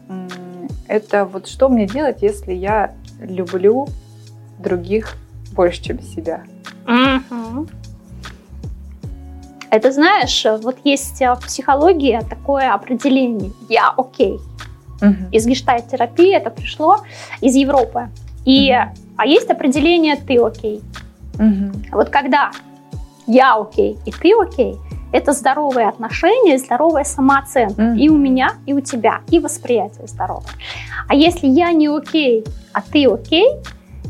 Это 0.89 1.27
вот 1.27 1.47
что 1.47 1.69
мне 1.69 1.87
делать, 1.87 2.23
если 2.23 2.53
я 2.53 2.95
люблю 3.21 3.87
других 4.59 5.15
больше, 5.53 5.83
чем 5.83 6.01
себя? 6.01 6.43
Uh-huh. 6.87 7.69
Это 9.71 9.93
знаешь, 9.93 10.47
вот 10.63 10.79
есть 10.85 11.21
в 11.21 11.41
психологии 11.45 12.19
такое 12.31 12.73
определение 12.73 13.53
«я 13.69 13.93
окей». 13.95 14.39
Uh-huh. 15.01 15.31
Из 15.33 15.47
гештальт-терапии 15.47 16.35
это 16.35 16.49
пришло 16.49 17.01
из 17.43 17.55
Европы. 17.57 18.09
И, 18.47 18.71
uh-huh. 18.71 18.89
А 19.17 19.27
есть 19.27 19.51
определение 19.51 20.17
«ты 20.17 20.39
окей». 20.39 20.81
Угу. 21.35 21.97
Вот 21.97 22.11
когда 22.11 22.51
я 23.27 23.55
окей 23.57 23.99
и 24.05 24.13
ты 24.13 24.33
окей, 24.35 24.77
это 25.13 25.33
здоровые 25.33 25.89
отношения, 25.89 26.59
здоровая 26.59 27.05
самооценка 27.05 27.81
mm 27.81 27.99
и 27.99 28.09
у 28.09 28.17
меня, 28.19 28.55
и 28.67 28.73
у 28.73 28.81
тебя, 28.81 29.21
и 29.31 29.39
восприятие 29.39 30.09
здоровое. 30.09 30.51
А 31.09 31.15
если 31.15 31.47
я 31.47 31.71
не 31.73 31.87
окей, 31.87 32.45
а 32.73 32.83
ты 32.83 33.07
окей, 33.07 33.47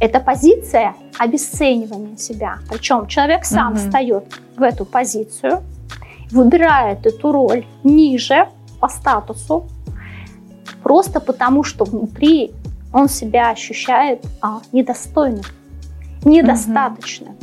это 0.00 0.18
позиция 0.18 0.94
обесценивания 1.18 2.16
себя. 2.16 2.58
Причем 2.70 3.06
человек 3.06 3.44
сам 3.44 3.74
mm 3.74 3.76
встает 3.76 4.24
в 4.56 4.62
эту 4.62 4.86
позицию, 4.86 5.62
выбирает 6.30 7.04
эту 7.04 7.32
роль 7.32 7.66
ниже 7.82 8.48
по 8.80 8.88
статусу, 8.88 9.66
просто 10.82 11.20
потому 11.20 11.64
что 11.64 11.84
внутри 11.84 12.52
он 12.94 13.08
себя 13.08 13.50
ощущает 13.50 14.24
а, 14.40 14.60
недостойным 14.72 15.44
недостаточно. 16.24 17.28
Угу. 17.28 17.36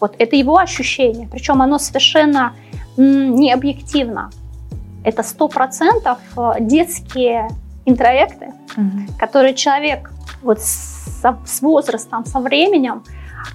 Вот 0.00 0.14
это 0.18 0.36
его 0.36 0.58
ощущение, 0.58 1.28
причем 1.30 1.60
оно 1.62 1.78
совершенно 1.78 2.54
не 2.96 3.52
объективно. 3.52 4.30
Это 5.04 5.22
сто 5.22 5.48
процентов 5.48 6.18
э, 6.36 6.54
детские 6.60 7.48
интроекты, 7.86 8.52
Мгм. 8.76 9.08
которые 9.18 9.54
человек 9.54 10.10
вот 10.42 10.60
с, 10.60 11.22
с 11.46 11.62
возрастом, 11.62 12.24
со 12.26 12.40
временем 12.40 13.02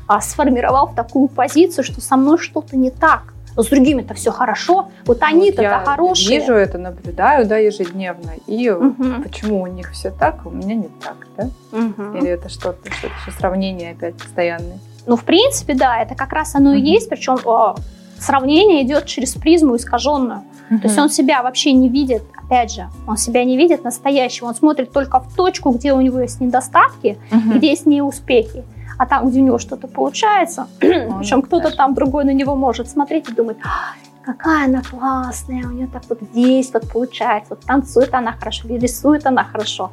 а, 0.07 0.21
сформировал 0.21 0.87
в 0.87 0.95
такую 0.95 1.27
позицию, 1.27 1.83
что 1.83 2.01
со 2.01 2.15
мной 2.15 2.37
что-то 2.37 2.75
не 2.75 2.89
так. 2.89 3.32
С 3.55 3.67
другими-то 3.67 4.13
все 4.13 4.31
хорошо, 4.31 4.89
вот 5.05 5.21
они-то 5.21 5.61
я 5.61 5.79
хорошие. 5.85 6.39
вижу 6.39 6.53
это, 6.53 6.77
наблюдаю, 6.77 7.45
да, 7.45 7.57
ежедневно. 7.57 8.31
И 8.47 8.69
Мгм. 8.71 9.21
почему 9.23 9.61
у 9.61 9.67
них 9.67 9.91
все 9.91 10.09
так, 10.11 10.39
а 10.45 10.47
у 10.47 10.51
меня 10.51 10.75
не 10.75 10.89
так, 11.03 11.27
да? 11.37 11.49
Мгм. 11.71 12.17
Или 12.17 12.29
это 12.29 12.49
что-то, 12.49 12.91
что-то 12.91 13.13
еще 13.21 13.37
сравнение 13.37 13.91
опять 13.91 14.15
постоянное? 14.15 14.79
Ну, 15.05 15.15
в 15.17 15.23
принципе, 15.23 15.73
да, 15.75 15.99
это 16.01 16.15
как 16.15 16.33
раз 16.33 16.55
оно 16.55 16.73
и 16.73 16.77
Мгм. 16.77 16.85
есть, 16.85 17.09
причем 17.09 17.37
а, 17.45 17.75
сравнение 18.19 18.83
идет 18.83 19.05
через 19.05 19.33
призму 19.33 19.75
искаженную. 19.75 20.41
То 20.69 20.87
есть 20.87 20.97
он 20.97 21.09
себя 21.09 21.43
вообще 21.43 21.71
не 21.73 21.87
видит, 21.89 22.23
опять 22.35 22.71
же, 22.73 22.87
он 23.05 23.17
себя 23.17 23.43
не 23.43 23.57
видит 23.57 23.83
настоящего, 23.83 24.47
он 24.47 24.55
смотрит 24.55 24.91
только 24.91 25.19
в 25.19 25.31
точку, 25.35 25.69
где 25.69 25.93
у 25.93 26.01
него 26.01 26.19
есть 26.21 26.41
недостатки, 26.41 27.17
Мгм. 27.29 27.57
где 27.57 27.69
есть 27.71 27.85
неуспехи. 27.85 28.63
А 28.97 29.05
там, 29.05 29.29
где 29.29 29.39
у 29.39 29.43
него 29.43 29.59
что-то 29.59 29.87
получается, 29.87 30.67
причем 30.79 31.41
кто-то 31.41 31.75
там 31.75 31.93
другой 31.93 32.25
на 32.25 32.33
него 32.33 32.55
может 32.55 32.89
смотреть 32.89 33.29
и 33.29 33.33
думать, 33.33 33.57
«А, 33.63 33.95
какая 34.23 34.65
она 34.65 34.81
классная, 34.81 35.65
у 35.67 35.71
нее 35.71 35.87
так 35.87 36.03
вот 36.09 36.19
здесь 36.21 36.71
вот 36.73 36.89
получается, 36.91 37.55
вот 37.55 37.61
танцует 37.61 38.13
она 38.13 38.33
хорошо, 38.33 38.67
или 38.67 38.79
рисует 38.79 39.25
она 39.25 39.43
хорошо. 39.43 39.91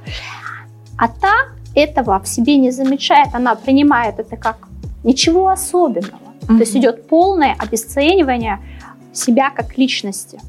А 0.96 1.08
та 1.08 1.32
этого 1.74 2.20
в 2.20 2.28
себе 2.28 2.56
не 2.58 2.70
замечает, 2.70 3.34
она 3.34 3.54
принимает 3.54 4.18
это 4.18 4.36
как 4.36 4.56
ничего 5.04 5.48
особенного. 5.48 6.18
То 6.46 6.54
есть 6.54 6.76
идет 6.76 7.08
полное 7.08 7.54
обесценивание 7.58 8.58
себя 9.12 9.50
как 9.50 9.78
личности 9.78 10.40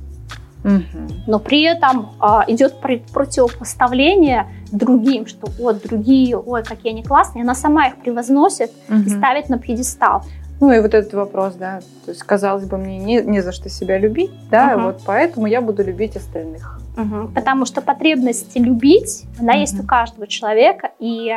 Мгм. 0.64 1.24
но 1.26 1.40
при 1.40 1.64
этом 1.64 2.12
а, 2.20 2.44
идет 2.48 2.80
пр- 2.82 3.02
противопоставление 3.12 4.46
другим, 4.72 5.28
что 5.28 5.48
вот 5.60 5.82
другие, 5.84 6.38
ой, 6.38 6.64
какие 6.64 6.92
они 6.94 7.04
классные, 7.04 7.44
она 7.44 7.56
сама 7.56 7.88
их 7.88 7.98
превозносит 7.98 8.72
и 8.90 8.94
Мгм. 8.94 9.10
ставит 9.10 9.50
на 9.50 9.58
пьедестал. 9.60 10.24
Ну 10.60 10.72
и 10.72 10.80
вот 10.80 10.94
этот 10.94 11.14
вопрос, 11.14 11.56
да, 11.56 11.80
то 12.06 12.12
есть, 12.12 12.22
казалось 12.24 12.66
бы, 12.66 12.78
мне 12.78 13.00
не, 13.00 13.22
не 13.22 13.42
за 13.42 13.52
что 13.52 13.68
себя 13.70 13.98
любить, 13.98 14.32
да, 14.52 14.76
Мгм. 14.78 14.86
вот 14.86 15.02
поэтому 15.06 15.48
я 15.48 15.60
буду 15.62 15.84
любить 15.84 16.16
остальных. 16.16 16.80
Потому 17.34 17.66
что 17.66 17.82
потребность 17.82 18.56
любить, 18.60 19.24
она 19.40 19.54
есть 19.54 19.74
Мгм. 19.76 19.86
у 19.86 19.88
каждого 19.88 20.28
человека, 20.28 20.92
и 21.00 21.32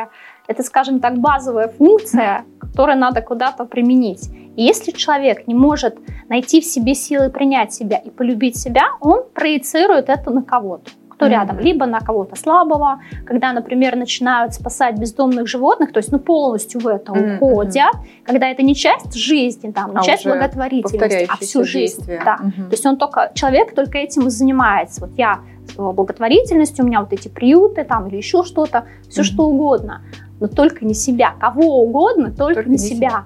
это, 0.47 0.63
скажем 0.63 0.99
так, 0.99 1.17
базовая 1.17 1.69
функция, 1.69 2.43
которую 2.59 2.99
надо 2.99 3.21
куда-то 3.21 3.65
применить. 3.65 4.29
И 4.57 4.63
если 4.63 4.91
человек 4.91 5.47
не 5.47 5.55
может 5.55 5.97
найти 6.29 6.61
в 6.61 6.65
себе 6.65 6.93
силы 6.93 7.29
принять 7.29 7.73
себя 7.73 7.97
и 7.97 8.09
полюбить 8.09 8.57
себя, 8.57 8.83
он 9.01 9.23
проецирует 9.33 10.09
это 10.09 10.29
на 10.29 10.43
кого-то 10.43 10.91
кто 11.15 11.27
рядом, 11.27 11.59
либо 11.59 11.85
на 11.85 11.99
кого-то 11.99 12.35
слабого, 12.35 12.99
когда, 13.25 13.53
например, 13.53 13.95
начинают 13.95 14.53
спасать 14.53 14.97
бездомных 14.99 15.47
животных, 15.47 15.93
то 15.93 15.99
есть 15.99 16.11
ну, 16.11 16.19
полностью 16.19 16.81
в 16.81 16.87
это 16.87 17.13
Мгм, 17.13 17.35
уходят, 17.37 17.93
когда 18.25 18.49
это 18.49 18.63
не 18.63 18.75
часть 18.75 19.13
жизни, 19.15 19.71
там, 19.71 19.91
не 19.91 19.97
А 19.97 20.01
часть 20.03 20.25
благотворительности, 20.25 21.27
а 21.29 21.37
всю 21.37 21.63
жизнь. 21.63 21.97
действия. 21.97 22.21
Да. 22.25 22.37
Мгм. 22.41 22.69
То 22.69 22.71
есть 22.71 22.85
он 22.85 22.97
только, 22.97 23.31
человек 23.33 23.73
только 23.73 23.97
этим 23.97 24.27
и 24.27 24.29
занимается. 24.29 25.01
Вот 25.01 25.11
я 25.17 25.39
благотворительностью, 25.77 26.83
у 26.85 26.87
меня 26.87 26.99
вот 27.01 27.13
эти 27.13 27.27
приюты 27.27 27.83
там 27.83 28.07
или 28.07 28.17
еще 28.17 28.43
что-то, 28.43 28.85
все 29.09 29.21
Мгм. 29.21 29.25
что 29.25 29.43
угодно, 29.47 30.01
но 30.39 30.47
только 30.47 30.85
не 30.85 30.93
себя. 30.93 31.33
Кого 31.39 31.81
угодно, 31.83 32.31
только, 32.31 32.55
Только 32.55 32.69
не 32.69 32.73
не 32.73 32.77
себя. 32.77 33.23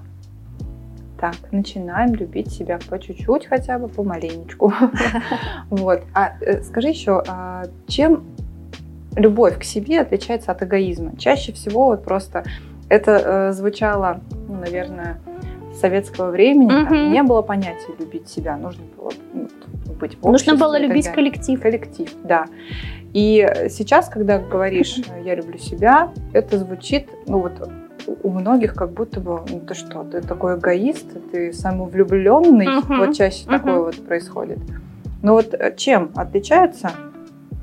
Так, 1.20 1.34
начинаем 1.52 2.14
любить 2.14 2.50
себя 2.50 2.78
по 2.88 2.98
чуть-чуть, 2.98 3.46
хотя 3.46 3.78
бы 3.78 3.88
помаленечку. 3.88 4.72
Вот. 5.70 6.02
А 6.14 6.32
э, 6.40 6.62
скажи 6.62 6.88
еще, 6.88 7.22
а 7.28 7.64
чем 7.86 8.24
любовь 9.16 9.58
к 9.58 9.64
себе 9.64 10.00
отличается 10.00 10.50
от 10.52 10.62
эгоизма? 10.62 11.16
Чаще 11.18 11.52
всего 11.52 11.86
вот 11.86 12.04
просто 12.04 12.44
это 12.88 13.22
э, 13.50 13.52
звучало, 13.52 14.20
ну, 14.48 14.54
наверное, 14.54 15.20
советского 15.78 16.30
времени. 16.30 16.70
там 16.70 17.12
не 17.12 17.22
было 17.22 17.42
понятия 17.42 17.92
любить 17.98 18.28
себя. 18.28 18.56
Нужно 18.56 18.84
было 18.96 19.12
быть 20.00 20.16
в 20.18 20.24
Нужно 20.24 20.56
было 20.56 20.78
любить 20.78 21.04
далее. 21.04 21.14
коллектив. 21.14 21.60
Коллектив, 21.60 22.10
да. 22.24 22.46
И 23.12 23.46
сейчас, 23.68 24.08
когда 24.08 24.38
говоришь 24.38 24.98
э, 24.98 25.22
«я 25.24 25.34
люблю 25.34 25.58
себя», 25.58 26.12
это 26.32 26.58
звучит, 26.58 27.08
ну 27.26 27.40
вот 27.40 27.68
у- 28.06 28.30
многих 28.30 28.74
как 28.74 28.90
будто 28.92 29.20
бы, 29.20 29.40
ну 29.50 29.60
ты 29.60 29.74
что, 29.74 30.04
ты 30.04 30.20
такой 30.20 30.56
эгоист, 30.58 31.06
ты 31.32 31.52
самовлюбленный, 31.52 32.68
Мгм, 32.68 32.98
вот 32.98 33.14
чаще 33.16 33.44
мгм. 33.46 33.58
такое 33.58 33.78
вот 33.80 34.06
происходит. 34.06 34.58
Но 35.22 35.34
вот 35.34 35.52
э, 35.54 35.74
чем 35.76 36.10
отличается 36.16 36.90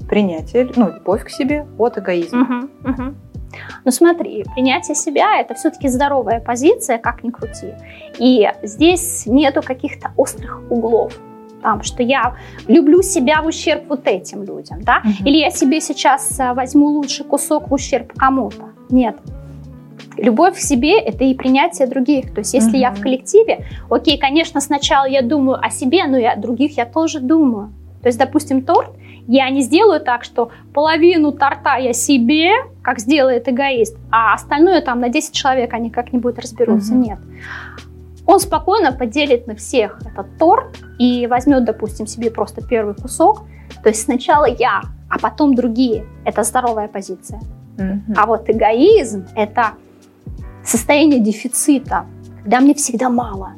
принятие, 0.10 0.69
ну, 0.76 0.89
любовь 0.93 1.23
к 1.26 1.30
себе 1.30 1.65
от 1.78 1.97
эгоизма? 1.97 2.39
Мгм, 2.39 2.69
мгм. 2.84 3.15
Ну 3.86 3.91
смотри, 3.91 4.45
принятие 4.54 4.93
себя 4.95 5.39
это 5.39 5.54
все-таки 5.56 5.88
здоровая 5.88 6.39
позиция, 6.39 6.97
как 6.97 7.23
ни 7.23 7.32
крути. 7.32 7.73
И 8.19 8.47
здесь 8.63 9.26
нету 9.26 9.62
каких-то 9.62 10.12
острых 10.17 10.62
углов. 10.69 11.17
Там, 11.63 11.82
что 11.82 12.04
я 12.04 12.36
люблю 12.67 13.02
себя 13.02 13.41
в 13.41 13.47
ущерб 13.47 13.86
вот 13.89 14.02
этим 14.06 14.43
людям, 14.43 14.82
да? 14.84 15.00
Мгм. 15.04 15.26
Или 15.26 15.38
я 15.38 15.50
себе 15.50 15.82
сейчас 15.82 16.39
а, 16.39 16.54
возьму 16.54 16.86
лучший 16.88 17.26
кусок 17.26 17.69
в 17.69 17.73
ущерб 17.73 18.13
кому-то. 18.15 18.69
Нет. 18.89 19.17
Любовь 20.17 20.56
к 20.56 20.60
себе– 20.60 20.99
это 21.01 21.23
и 21.23 21.34
принятие 21.34 21.88
других. 21.88 22.34
То 22.34 22.39
есть 22.39 22.53
если 22.53 22.77
я 22.77 22.91
в 22.91 23.01
коллективе, 23.01 23.65
окей, 23.89 24.17
конечно, 24.17 24.62
сначала 24.62 25.06
я 25.06 25.21
думаю 25.21 25.60
о 25.63 25.69
себе, 25.69 26.06
но 26.06 26.17
и 26.17 26.23
о 26.23 26.36
других 26.36 26.77
я 26.77 26.86
тоже 26.86 27.19
думаю. 27.19 27.71
То 28.01 28.10
есть, 28.10 28.19
допустим, 28.19 28.62
торт, 28.62 28.91
я 29.27 29.49
не 29.49 29.62
сделаю 29.62 29.99
так, 29.99 30.23
что 30.23 30.51
половину 30.73 31.32
торта 31.32 31.77
я 31.77 31.93
себе, 31.93 32.51
как 32.82 32.99
сделает 32.99 33.49
эгоист, 33.49 33.97
а 34.12 34.34
остальное 34.34 34.82
там 34.82 35.01
на 35.01 35.10
10 35.10 35.34
человек 35.34 35.73
они 35.73 35.89
как-нибудь 35.89 36.39
разберутся. 36.39 36.93
Мгм. 36.93 37.01
Нет. 37.01 37.19
Он 38.25 38.39
спокойно 38.39 38.91
поделит 38.91 39.47
на 39.47 39.56
всех 39.56 39.99
этот 40.06 40.38
торт 40.38 40.77
и 40.99 41.27
возьмет, 41.27 41.65
допустим, 41.65 42.08
себе 42.08 42.30
просто 42.32 42.65
первый 42.65 42.95
кусок. 42.95 43.43
То 43.84 43.89
есть 43.89 44.03
сначала 44.03 44.45
я, 44.45 44.82
а 45.10 45.19
потом 45.19 45.56
другие. 45.56 46.06
Это 46.25 46.43
здоровая 46.43 46.88
позиция. 46.88 47.41
Мгм. 47.77 48.13
А 48.15 48.25
вот 48.25 48.49
эгоизм– 48.49 49.27
это 49.36 49.73
состояние 50.67 51.19
дефицита, 51.19 52.06
когда 52.43 52.60
мне 52.60 52.73
всегда 52.73 53.10
мало. 53.10 53.53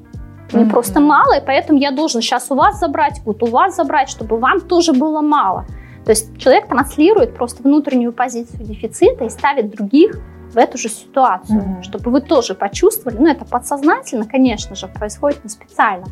Мне 0.52 0.64
Мгм. 0.64 0.72
просто 0.72 1.00
мало, 1.00 1.38
и 1.38 1.46
поэтому 1.46 1.80
я 1.80 1.92
должен 1.92 2.22
сейчас 2.22 2.50
у 2.50 2.56
вас 2.56 2.80
забрать, 2.80 3.22
вот 3.26 3.44
у 3.44 3.48
вас 3.48 3.76
забрать, 3.76 4.10
чтобы 4.10 4.38
вам 4.38 4.62
тоже 4.62 4.94
было 4.94 5.22
мало. 5.22 5.66
То 6.06 6.12
есть 6.12 6.38
человек 6.40 6.68
транслирует 6.68 7.36
просто 7.36 7.62
внутреннюю 7.62 8.14
позицию 8.14 8.66
дефицита 8.66 9.26
и 9.26 9.30
ставит 9.30 9.70
других 9.70 10.20
в 10.52 10.58
эту 10.58 10.80
же 10.80 10.90
ситуацию, 10.90 11.60
Мгм. 11.62 11.84
чтобы 11.84 12.10
вы 12.10 12.22
тоже 12.22 12.56
почувствовали. 12.56 13.18
Ну, 13.20 13.28
это 13.28 13.46
подсознательно, 13.46 14.26
конечно 14.26 14.76
же, 14.76 14.88
происходит 14.88 15.44
не 15.44 15.50
специально. 15.52 16.08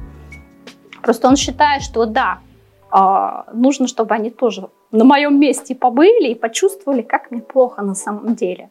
Просто 1.01 1.27
он 1.27 1.36
считает, 1.36 1.81
что 1.81 2.05
да, 2.05 2.39
а, 2.91 3.45
нужно, 3.53 3.88
чтобы 3.88 4.13
они 4.13 4.29
тоже 4.29 4.69
на 4.91 5.03
моем 5.03 5.39
месте 5.39 5.73
побыли 5.73 6.29
и 6.29 6.36
почувствовали, 6.36 7.01
как 7.01 7.31
мне 7.31 7.41
плохо 7.41 7.81
на 7.81 7.95
самом 7.95 8.36
деле. 8.36 8.69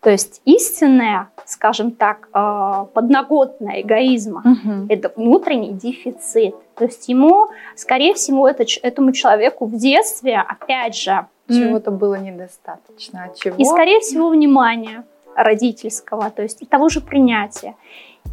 То 0.00 0.10
есть 0.10 0.40
истинная, 0.44 1.28
скажем 1.44 1.90
так, 1.90 2.28
а, 2.32 2.84
подноготная 2.94 3.80
эгоизма 3.80 4.42
Мгм. 4.44 4.86
это 4.88 5.12
внутренний 5.16 5.72
дефицит. 5.72 6.54
То 6.76 6.84
есть 6.84 7.08
ему, 7.08 7.48
скорее 7.74 8.14
всего, 8.14 8.46
это, 8.48 8.64
этому 8.82 9.10
человеку 9.12 9.66
в 9.66 9.76
детстве, 9.76 10.38
опять 10.38 10.94
же, 10.96 11.26
Чего-то 11.48 11.90
было 11.90 12.14
недостаточно. 12.16 13.24
От 13.24 13.36
чего? 13.38 13.56
и, 13.56 13.64
скорее 13.64 14.00
всего, 14.00 14.28
внимания 14.28 15.04
родительского, 15.34 16.30
то 16.30 16.42
есть 16.42 16.62
и 16.62 16.66
того 16.66 16.88
же 16.88 17.00
принятия. 17.00 17.74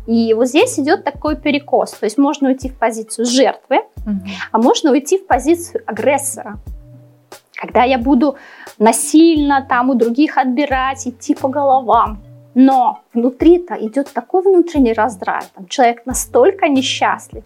И 0.06 0.34
вот 0.34 0.48
здесь 0.48 0.78
идет 0.80 1.04
такой 1.04 1.36
перекос. 1.38 1.92
То 1.94 2.04
есть 2.06 2.18
можно 2.18 2.50
уйти 2.50 2.70
в 2.70 2.78
позицию 2.78 3.26
жертвы, 3.26 3.78
Мгм. 4.06 4.24
а 4.52 4.58
можно 4.60 4.92
уйти 4.92 5.18
в 5.18 5.26
позицию 5.26 5.82
агрессора. 5.88 6.58
Когда 7.56 7.84
я 7.84 7.98
буду 7.98 8.36
насильно 8.80 9.66
там 9.68 9.90
у 9.90 9.96
других 9.96 10.38
отбирать, 10.38 11.08
идти 11.08 11.36
по 11.36 11.48
головам. 11.48 12.22
Но 12.54 13.02
внутри-то 13.14 13.76
идет 13.76 14.14
такой 14.14 14.42
внутренний 14.42 14.94
раздрай. 14.94 15.44
Там 15.54 15.68
человек 15.68 16.06
настолько 16.06 16.68
несчастлив, 16.68 17.44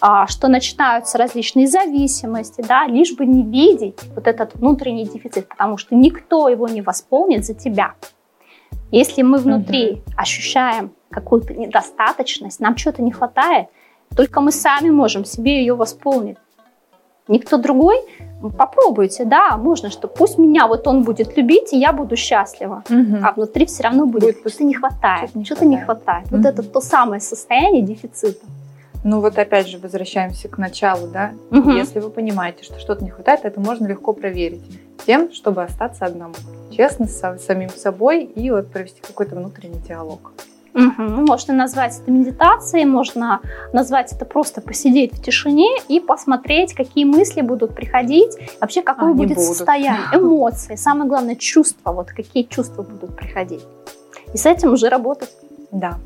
а, 0.00 0.26
что 0.28 0.48
начинаются 0.48 1.18
различные 1.18 1.66
зависимости, 1.66 2.64
да, 2.66 2.86
лишь 2.86 3.16
бы 3.16 3.26
не 3.26 3.42
видеть 3.42 3.98
вот 4.14 4.26
этот 4.26 4.54
внутренний 4.54 5.06
дефицит, 5.06 5.48
потому 5.48 5.76
что 5.76 5.96
никто 5.96 6.48
его 6.48 6.68
не 6.68 6.82
восполнит 6.82 7.44
за 7.44 7.54
тебя. 7.54 7.94
Если 8.92 9.22
мы 9.22 9.38
внутри 9.38 10.02
ощущаем 10.16 10.92
какую-то 11.10 11.54
недостаточность, 11.54 12.60
нам 12.60 12.74
чего-то 12.74 13.02
не 13.02 13.10
хватает, 13.10 13.68
только 14.16 14.40
мы 14.40 14.52
сами 14.52 14.90
можем 14.90 15.24
себе 15.24 15.60
ее 15.60 15.74
восполнить. 15.74 16.38
Никто 17.28 17.56
другой 17.58 17.96
попробуйте, 18.56 19.24
да, 19.24 19.56
можно, 19.56 19.90
что 19.90 20.08
пусть 20.08 20.38
меня 20.38 20.66
вот 20.66 20.86
он 20.86 21.02
будет 21.02 21.36
любить, 21.36 21.72
и 21.72 21.78
я 21.78 21.92
буду 21.92 22.16
счастлива. 22.16 22.84
Мгм. 22.88 23.24
А 23.24 23.32
внутри 23.32 23.66
все 23.66 23.82
равно 23.82 24.06
будет, 24.06 24.36
Будет 24.36 24.38
что-то 24.52 24.64
не 24.64 24.74
хватает, 24.74 25.24
что-то 25.30 25.38
не 25.38 25.44
что-то 25.44 25.64
не 25.64 25.76
хватает. 25.76 26.28
хватает. 26.28 26.30
Вот 26.30 26.44
это 26.46 26.62
то 26.62 26.80
самое 26.80 27.20
состояние 27.20 27.82
дефицита. 27.82 28.44
Ну 29.04 29.20
вот 29.20 29.38
опять 29.38 29.68
же 29.68 29.78
возвращаемся 29.78 30.48
к 30.48 30.58
началу, 30.58 31.06
да. 31.08 31.32
Мгм. 31.50 31.70
Если 31.76 32.00
вы 32.00 32.10
понимаете, 32.10 32.64
что 32.64 32.78
что-то 32.80 33.04
не 33.04 33.10
хватает, 33.10 33.40
это 33.44 33.60
можно 33.60 33.86
легко 33.86 34.12
проверить 34.12 34.62
тем, 35.06 35.32
чтобы 35.32 35.62
остаться 35.62 36.04
одному, 36.04 36.34
честно 36.76 37.06
с 37.06 37.22
са- 37.22 37.38
самим 37.38 37.70
собой 37.70 38.24
и 38.24 38.50
вот 38.50 38.70
провести 38.70 39.00
какой-то 39.00 39.36
внутренний 39.36 39.78
диалог. 39.80 40.32
Мгм. 40.78 41.24
Можно 41.24 41.54
назвать 41.54 41.98
это 42.00 42.10
медитацией, 42.10 42.84
можно 42.84 43.40
назвать 43.72 44.12
это 44.12 44.24
просто 44.24 44.60
посидеть 44.60 45.12
в 45.12 45.22
тишине 45.22 45.68
и 45.88 45.98
посмотреть, 46.00 46.72
какие 46.74 47.04
мысли 47.04 47.40
будут 47.40 47.74
приходить, 47.74 48.36
вообще 48.60 48.82
какое 48.82 49.08
Они 49.10 49.16
будет 49.16 49.36
будут. 49.38 49.56
состояние, 49.56 50.06
эмоции, 50.12 50.76
самое 50.76 51.08
главное 51.08 51.34
чувства, 51.36 51.92
вот 51.92 52.08
какие 52.12 52.44
чувства 52.44 52.82
будут 52.82 53.16
приходить. 53.16 53.62
И 54.32 54.36
с 54.36 54.46
этим 54.46 54.72
уже 54.72 54.88
работать. 54.88 55.30
Да. 55.72 55.98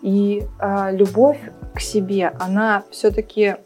И 0.00 0.42
а, 0.58 0.90
любовь 0.90 1.38
к 1.74 1.80
себе, 1.80 2.32
она 2.40 2.82
все-таки 2.90 3.56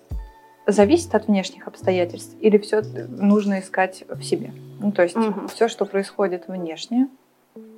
зависит 0.66 1.14
от 1.14 1.28
внешних 1.28 1.68
обстоятельств 1.68 2.34
или 2.40 2.58
все 2.58 2.82
нужно 3.08 3.60
искать 3.60 4.04
в 4.08 4.22
себе? 4.22 4.50
Ну, 4.80 4.90
то 4.92 5.02
есть 5.02 5.14
Мгм. 5.16 5.46
все, 5.48 5.68
что 5.68 5.84
происходит 5.84 6.48
внешне, 6.48 7.08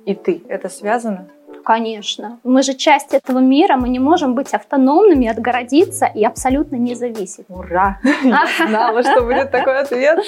и 0.05 0.15
ты, 0.15 0.41
это 0.49 0.67
связано? 0.69 1.27
Конечно. 1.63 2.39
Мы 2.43 2.63
же 2.63 2.73
часть 2.73 3.13
этого 3.13 3.39
мира, 3.39 3.75
мы 3.77 3.89
не 3.89 3.99
можем 3.99 4.35
быть 4.35 4.53
автономными, 4.53 5.27
отгородиться 5.27 6.05
и 6.05 6.23
абсолютно 6.23 6.75
не 6.75 6.95
зависеть. 6.95 7.45
Ура! 7.49 7.99
Я 8.23 8.47
знала, 8.67 9.03
что 9.03 9.21
будет 9.21 9.51
такой 9.51 9.79
ответ. 9.79 10.19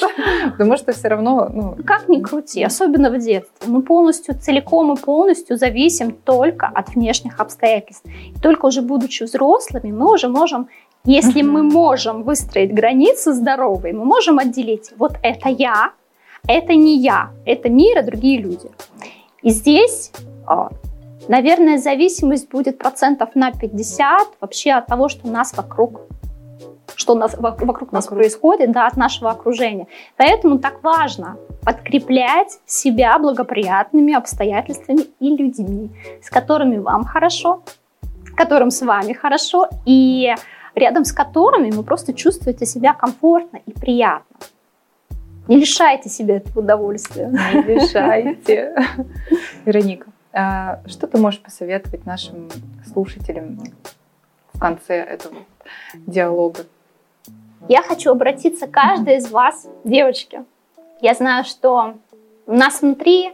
Потому 0.51 0.77
что 0.77 0.91
все 0.93 1.07
равно, 1.07 1.49
ну, 1.51 1.75
Как 1.85 2.09
ни 2.09 2.21
крути, 2.21 2.63
особенно 2.63 3.09
в 3.09 3.17
детстве, 3.17 3.67
мы 3.67 3.81
полностью, 3.81 4.37
целиком 4.39 4.93
и 4.93 4.97
полностью 4.97 5.57
зависим 5.57 6.11
только 6.11 6.67
от 6.67 6.89
внешних 6.89 7.39
обстоятельств. 7.39 8.05
И 8.05 8.39
только 8.39 8.65
уже 8.65 8.81
будучи 8.81 9.23
взрослыми, 9.23 9.91
мы 9.91 10.11
уже 10.13 10.27
можем, 10.27 10.67
если 11.05 11.41
мы 11.41 11.63
можем 11.63 12.23
выстроить 12.23 12.73
границы 12.73 13.33
здоровые, 13.33 13.93
мы 13.93 14.05
можем 14.05 14.39
отделить, 14.39 14.91
вот 14.97 15.13
это 15.23 15.49
я, 15.49 15.91
это 16.47 16.73
не 16.73 16.97
я, 16.97 17.31
это 17.45 17.69
мир 17.69 17.99
и 17.99 18.03
другие 18.03 18.41
люди. 18.41 18.69
И 19.41 19.49
здесь, 19.49 20.11
а, 20.45 20.69
наверное, 21.27 21.77
зависимость 21.77 22.49
будет 22.49 22.77
процентов 22.77 23.36
на 23.36 23.51
50 23.51 24.27
вообще 24.39 24.71
от 24.71 24.88
того, 24.88 25.10
что 25.10 25.27
у 25.27 25.31
нас 25.31 25.53
вокруг 25.55 26.01
что 26.95 27.13
у 27.13 27.17
нас, 27.17 27.34
вок- 27.34 27.65
вокруг 27.65 27.91
нас 27.93 28.05
Вокруг. 28.05 28.19
происходит, 28.19 28.71
да, 28.71 28.86
от 28.86 28.95
нашего 28.95 29.31
окружения. 29.31 29.88
Поэтому 30.17 30.60
так 30.60 30.84
важно 30.84 31.38
подкреплять 31.63 32.60
себя 32.65 33.17
благоприятными 33.17 34.13
обстоятельствами 34.13 35.05
и 35.19 35.36
людьми, 35.36 35.89
с 36.21 36.29
которыми 36.29 36.77
вам 36.77 37.05
хорошо, 37.05 37.63
которым 38.36 38.69
с 38.69 38.81
вами 38.81 39.13
хорошо, 39.13 39.67
и 39.86 40.36
рядом 40.75 41.03
с 41.05 41.12
которыми 41.12 41.71
вы 41.71 41.81
просто 41.84 42.13
чувствуете 42.13 42.65
себя 42.65 42.93
комфортно 42.93 43.60
и 43.65 43.71
приятно. 43.71 44.36
Не 45.47 45.57
лишайте 45.57 46.10
себя 46.10 46.38
этого 46.38 46.60
удовольствия. 46.60 47.27
не 47.27 47.62
решайте. 47.63 48.75
Вероника, 49.65 50.07
что 50.31 51.07
ты 51.07 51.17
можешь 51.17 51.41
посоветовать 51.41 52.05
нашим 52.05 52.49
слушателям 52.85 53.59
в 54.53 54.59
конце 54.59 54.95
этого 54.95 55.37
диалога? 55.93 56.65
Я 57.67 57.81
хочу 57.81 58.11
обратиться 58.11 58.67
к 58.67 58.71
каждой 58.71 59.17
из 59.17 59.29
вас, 59.29 59.67
девочки. 59.83 60.43
Я 61.01 61.13
знаю, 61.13 61.43
что 61.43 61.95
у 62.47 62.53
нас 62.53 62.81
внутри 62.81 63.31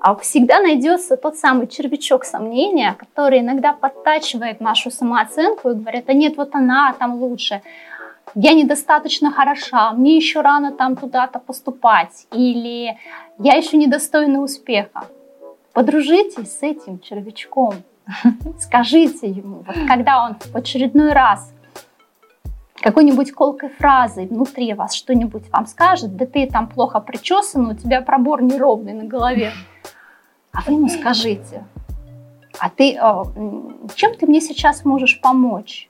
а, 0.00 0.14
всегда 0.16 0.60
найдется 0.60 1.16
тот 1.16 1.36
самый 1.36 1.66
червячок 1.66 2.24
сомнения, 2.24 2.94
который 2.98 3.40
иногда 3.40 3.72
подтачивает 3.72 4.60
нашу 4.60 4.90
самооценку 4.90 5.70
и 5.70 5.74
говорит, 5.74 6.08
а 6.08 6.14
нет, 6.14 6.36
вот 6.36 6.54
она 6.54 6.94
там 6.98 7.22
лучше, 7.22 7.62
я 8.34 8.54
недостаточно 8.54 9.30
хороша, 9.30 9.92
мне 9.92 10.16
еще 10.16 10.40
рано 10.40 10.72
там 10.72 10.96
туда-то 10.96 11.38
поступать, 11.38 12.26
или 12.32 12.96
я 13.38 13.54
еще 13.54 13.76
недостойна 13.76 14.40
успеха. 14.40 15.04
Подружитесь 15.72 16.58
с 16.58 16.62
этим 16.62 16.98
червячком, 16.98 17.74
скажите 18.58 19.28
ему, 19.28 19.62
вот 19.66 19.76
когда 19.86 20.24
он 20.24 20.34
в 20.34 20.56
очередной 20.56 21.12
раз 21.12 21.52
какой-нибудь 22.80 23.32
колкой 23.32 23.68
фразой 23.68 24.26
внутри 24.26 24.74
вас 24.74 24.94
что-нибудь 24.94 25.48
вам 25.50 25.66
скажет, 25.66 26.16
да 26.16 26.26
ты 26.26 26.46
там 26.46 26.66
плохо 26.66 27.00
причесан, 27.00 27.66
у 27.66 27.74
тебя 27.74 28.00
пробор 28.00 28.42
неровный 28.42 28.94
на 28.94 29.04
голове. 29.04 29.52
А 30.52 30.62
вы 30.62 30.72
ему 30.72 30.88
скажите, 30.88 31.64
а 32.58 32.68
ты, 32.70 32.94
э, 32.94 33.24
чем 33.94 34.16
ты 34.16 34.26
мне 34.26 34.40
сейчас 34.40 34.84
можешь 34.84 35.20
помочь? 35.20 35.88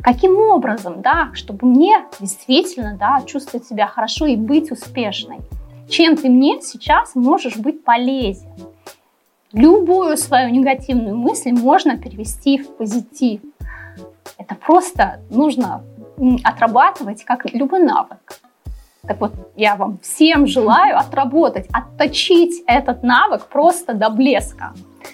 Каким 0.00 0.38
образом, 0.38 1.00
да, 1.00 1.30
чтобы 1.32 1.66
мне 1.66 2.04
действительно, 2.20 2.96
да, 2.96 3.22
чувствовать 3.26 3.66
себя 3.66 3.86
хорошо 3.86 4.26
и 4.26 4.36
быть 4.36 4.70
успешной? 4.70 5.38
Чем 5.88 6.16
ты 6.16 6.28
мне 6.28 6.60
сейчас 6.62 7.14
можешь 7.14 7.56
быть 7.56 7.84
полезен? 7.84 8.48
Любую 9.52 10.16
свою 10.16 10.50
негативную 10.50 11.16
мысль 11.16 11.52
можно 11.52 11.96
перевести 11.96 12.58
в 12.58 12.76
позитив. 12.76 13.40
Это 14.38 14.54
просто 14.54 15.20
нужно 15.30 15.84
отрабатывать 16.42 17.24
как 17.24 17.52
любой 17.52 17.80
навык. 17.80 18.40
Так 19.02 19.20
вот, 19.20 19.32
я 19.54 19.76
вам 19.76 19.98
всем 19.98 20.46
желаю 20.46 20.98
отработать, 20.98 21.68
отточить 21.72 22.62
этот 22.66 23.02
навык 23.02 23.46
просто 23.46 23.92
до 23.92 24.08
блеска, 24.08 24.72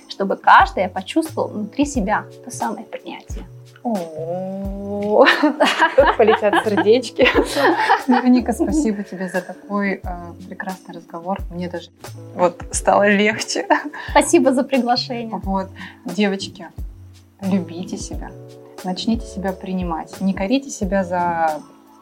чтобы 0.08 0.36
каждый 0.36 0.88
почувствовал 0.88 1.48
внутри 1.48 1.84
себя 1.84 2.24
то 2.44 2.50
самое 2.50 2.86
принятие. 2.86 3.44
Полетят 6.16 6.64
сердечки. 6.64 7.26
Вероника, 8.06 8.52
спасибо 8.52 9.02
тебе 9.02 9.28
за 9.28 9.40
такой 9.40 10.00
э, 10.02 10.32
прекрасный 10.48 10.94
разговор. 10.94 11.38
Мне 11.50 11.68
даже 11.68 11.90
вот 12.34 12.62
стало 12.72 13.08
легче. 13.08 13.66
Спасибо 14.10 14.52
за 14.52 14.64
приглашение. 14.64 15.40
Вот, 15.42 15.70
девочки, 16.04 16.68
любите 17.40 17.96
себя, 17.96 18.30
начните 18.84 19.26
себя 19.26 19.52
принимать, 19.52 20.20
не 20.20 20.34
корите 20.34 20.68
себя 20.70 21.04
за 21.04 21.60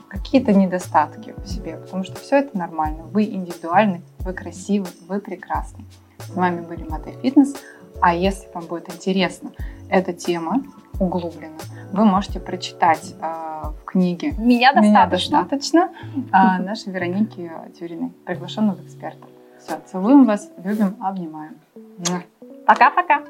какие-то 0.09 0.53
недостатки 0.53 1.35
в 1.37 1.47
себе, 1.47 1.77
потому 1.77 2.03
что 2.03 2.19
все 2.19 2.39
это 2.39 2.57
нормально. 2.57 3.05
Вы 3.05 3.25
индивидуальны, 3.25 4.03
вы 4.21 4.33
красивы, 4.33 4.89
вы 5.07 5.21
прекрасны. 5.21 5.85
С 6.19 6.31
вами 6.31 6.61
были 6.61 6.83
Мате 6.83 7.15
Фитнес. 7.23 7.55
А 8.01 8.15
если 8.15 8.49
вам 8.55 8.65
будет 8.67 8.93
интересна 8.95 9.51
эта 9.91 10.13
тема 10.13 10.63
углубленно, 11.01 11.59
вы 11.93 12.05
можете 12.05 12.41
прочитать 12.41 13.15
э, 13.21 13.63
в 13.69 13.85
книге 13.85 14.33
Меня 14.33 14.73
«Меня 14.73 15.07
достаточно. 15.07 15.41
достаточно» 15.43 15.91
э, 16.33 16.63
нашей 16.63 16.93
Вероники 16.93 17.51
Тюриной, 17.79 18.13
приглашенного 18.25 18.81
эксперта. 18.83 19.27
Все, 19.61 19.79
целуем 19.87 20.25
вас, 20.25 20.51
любим, 20.63 20.97
обнимаем. 21.01 21.57
Пока-пока. 22.67 23.23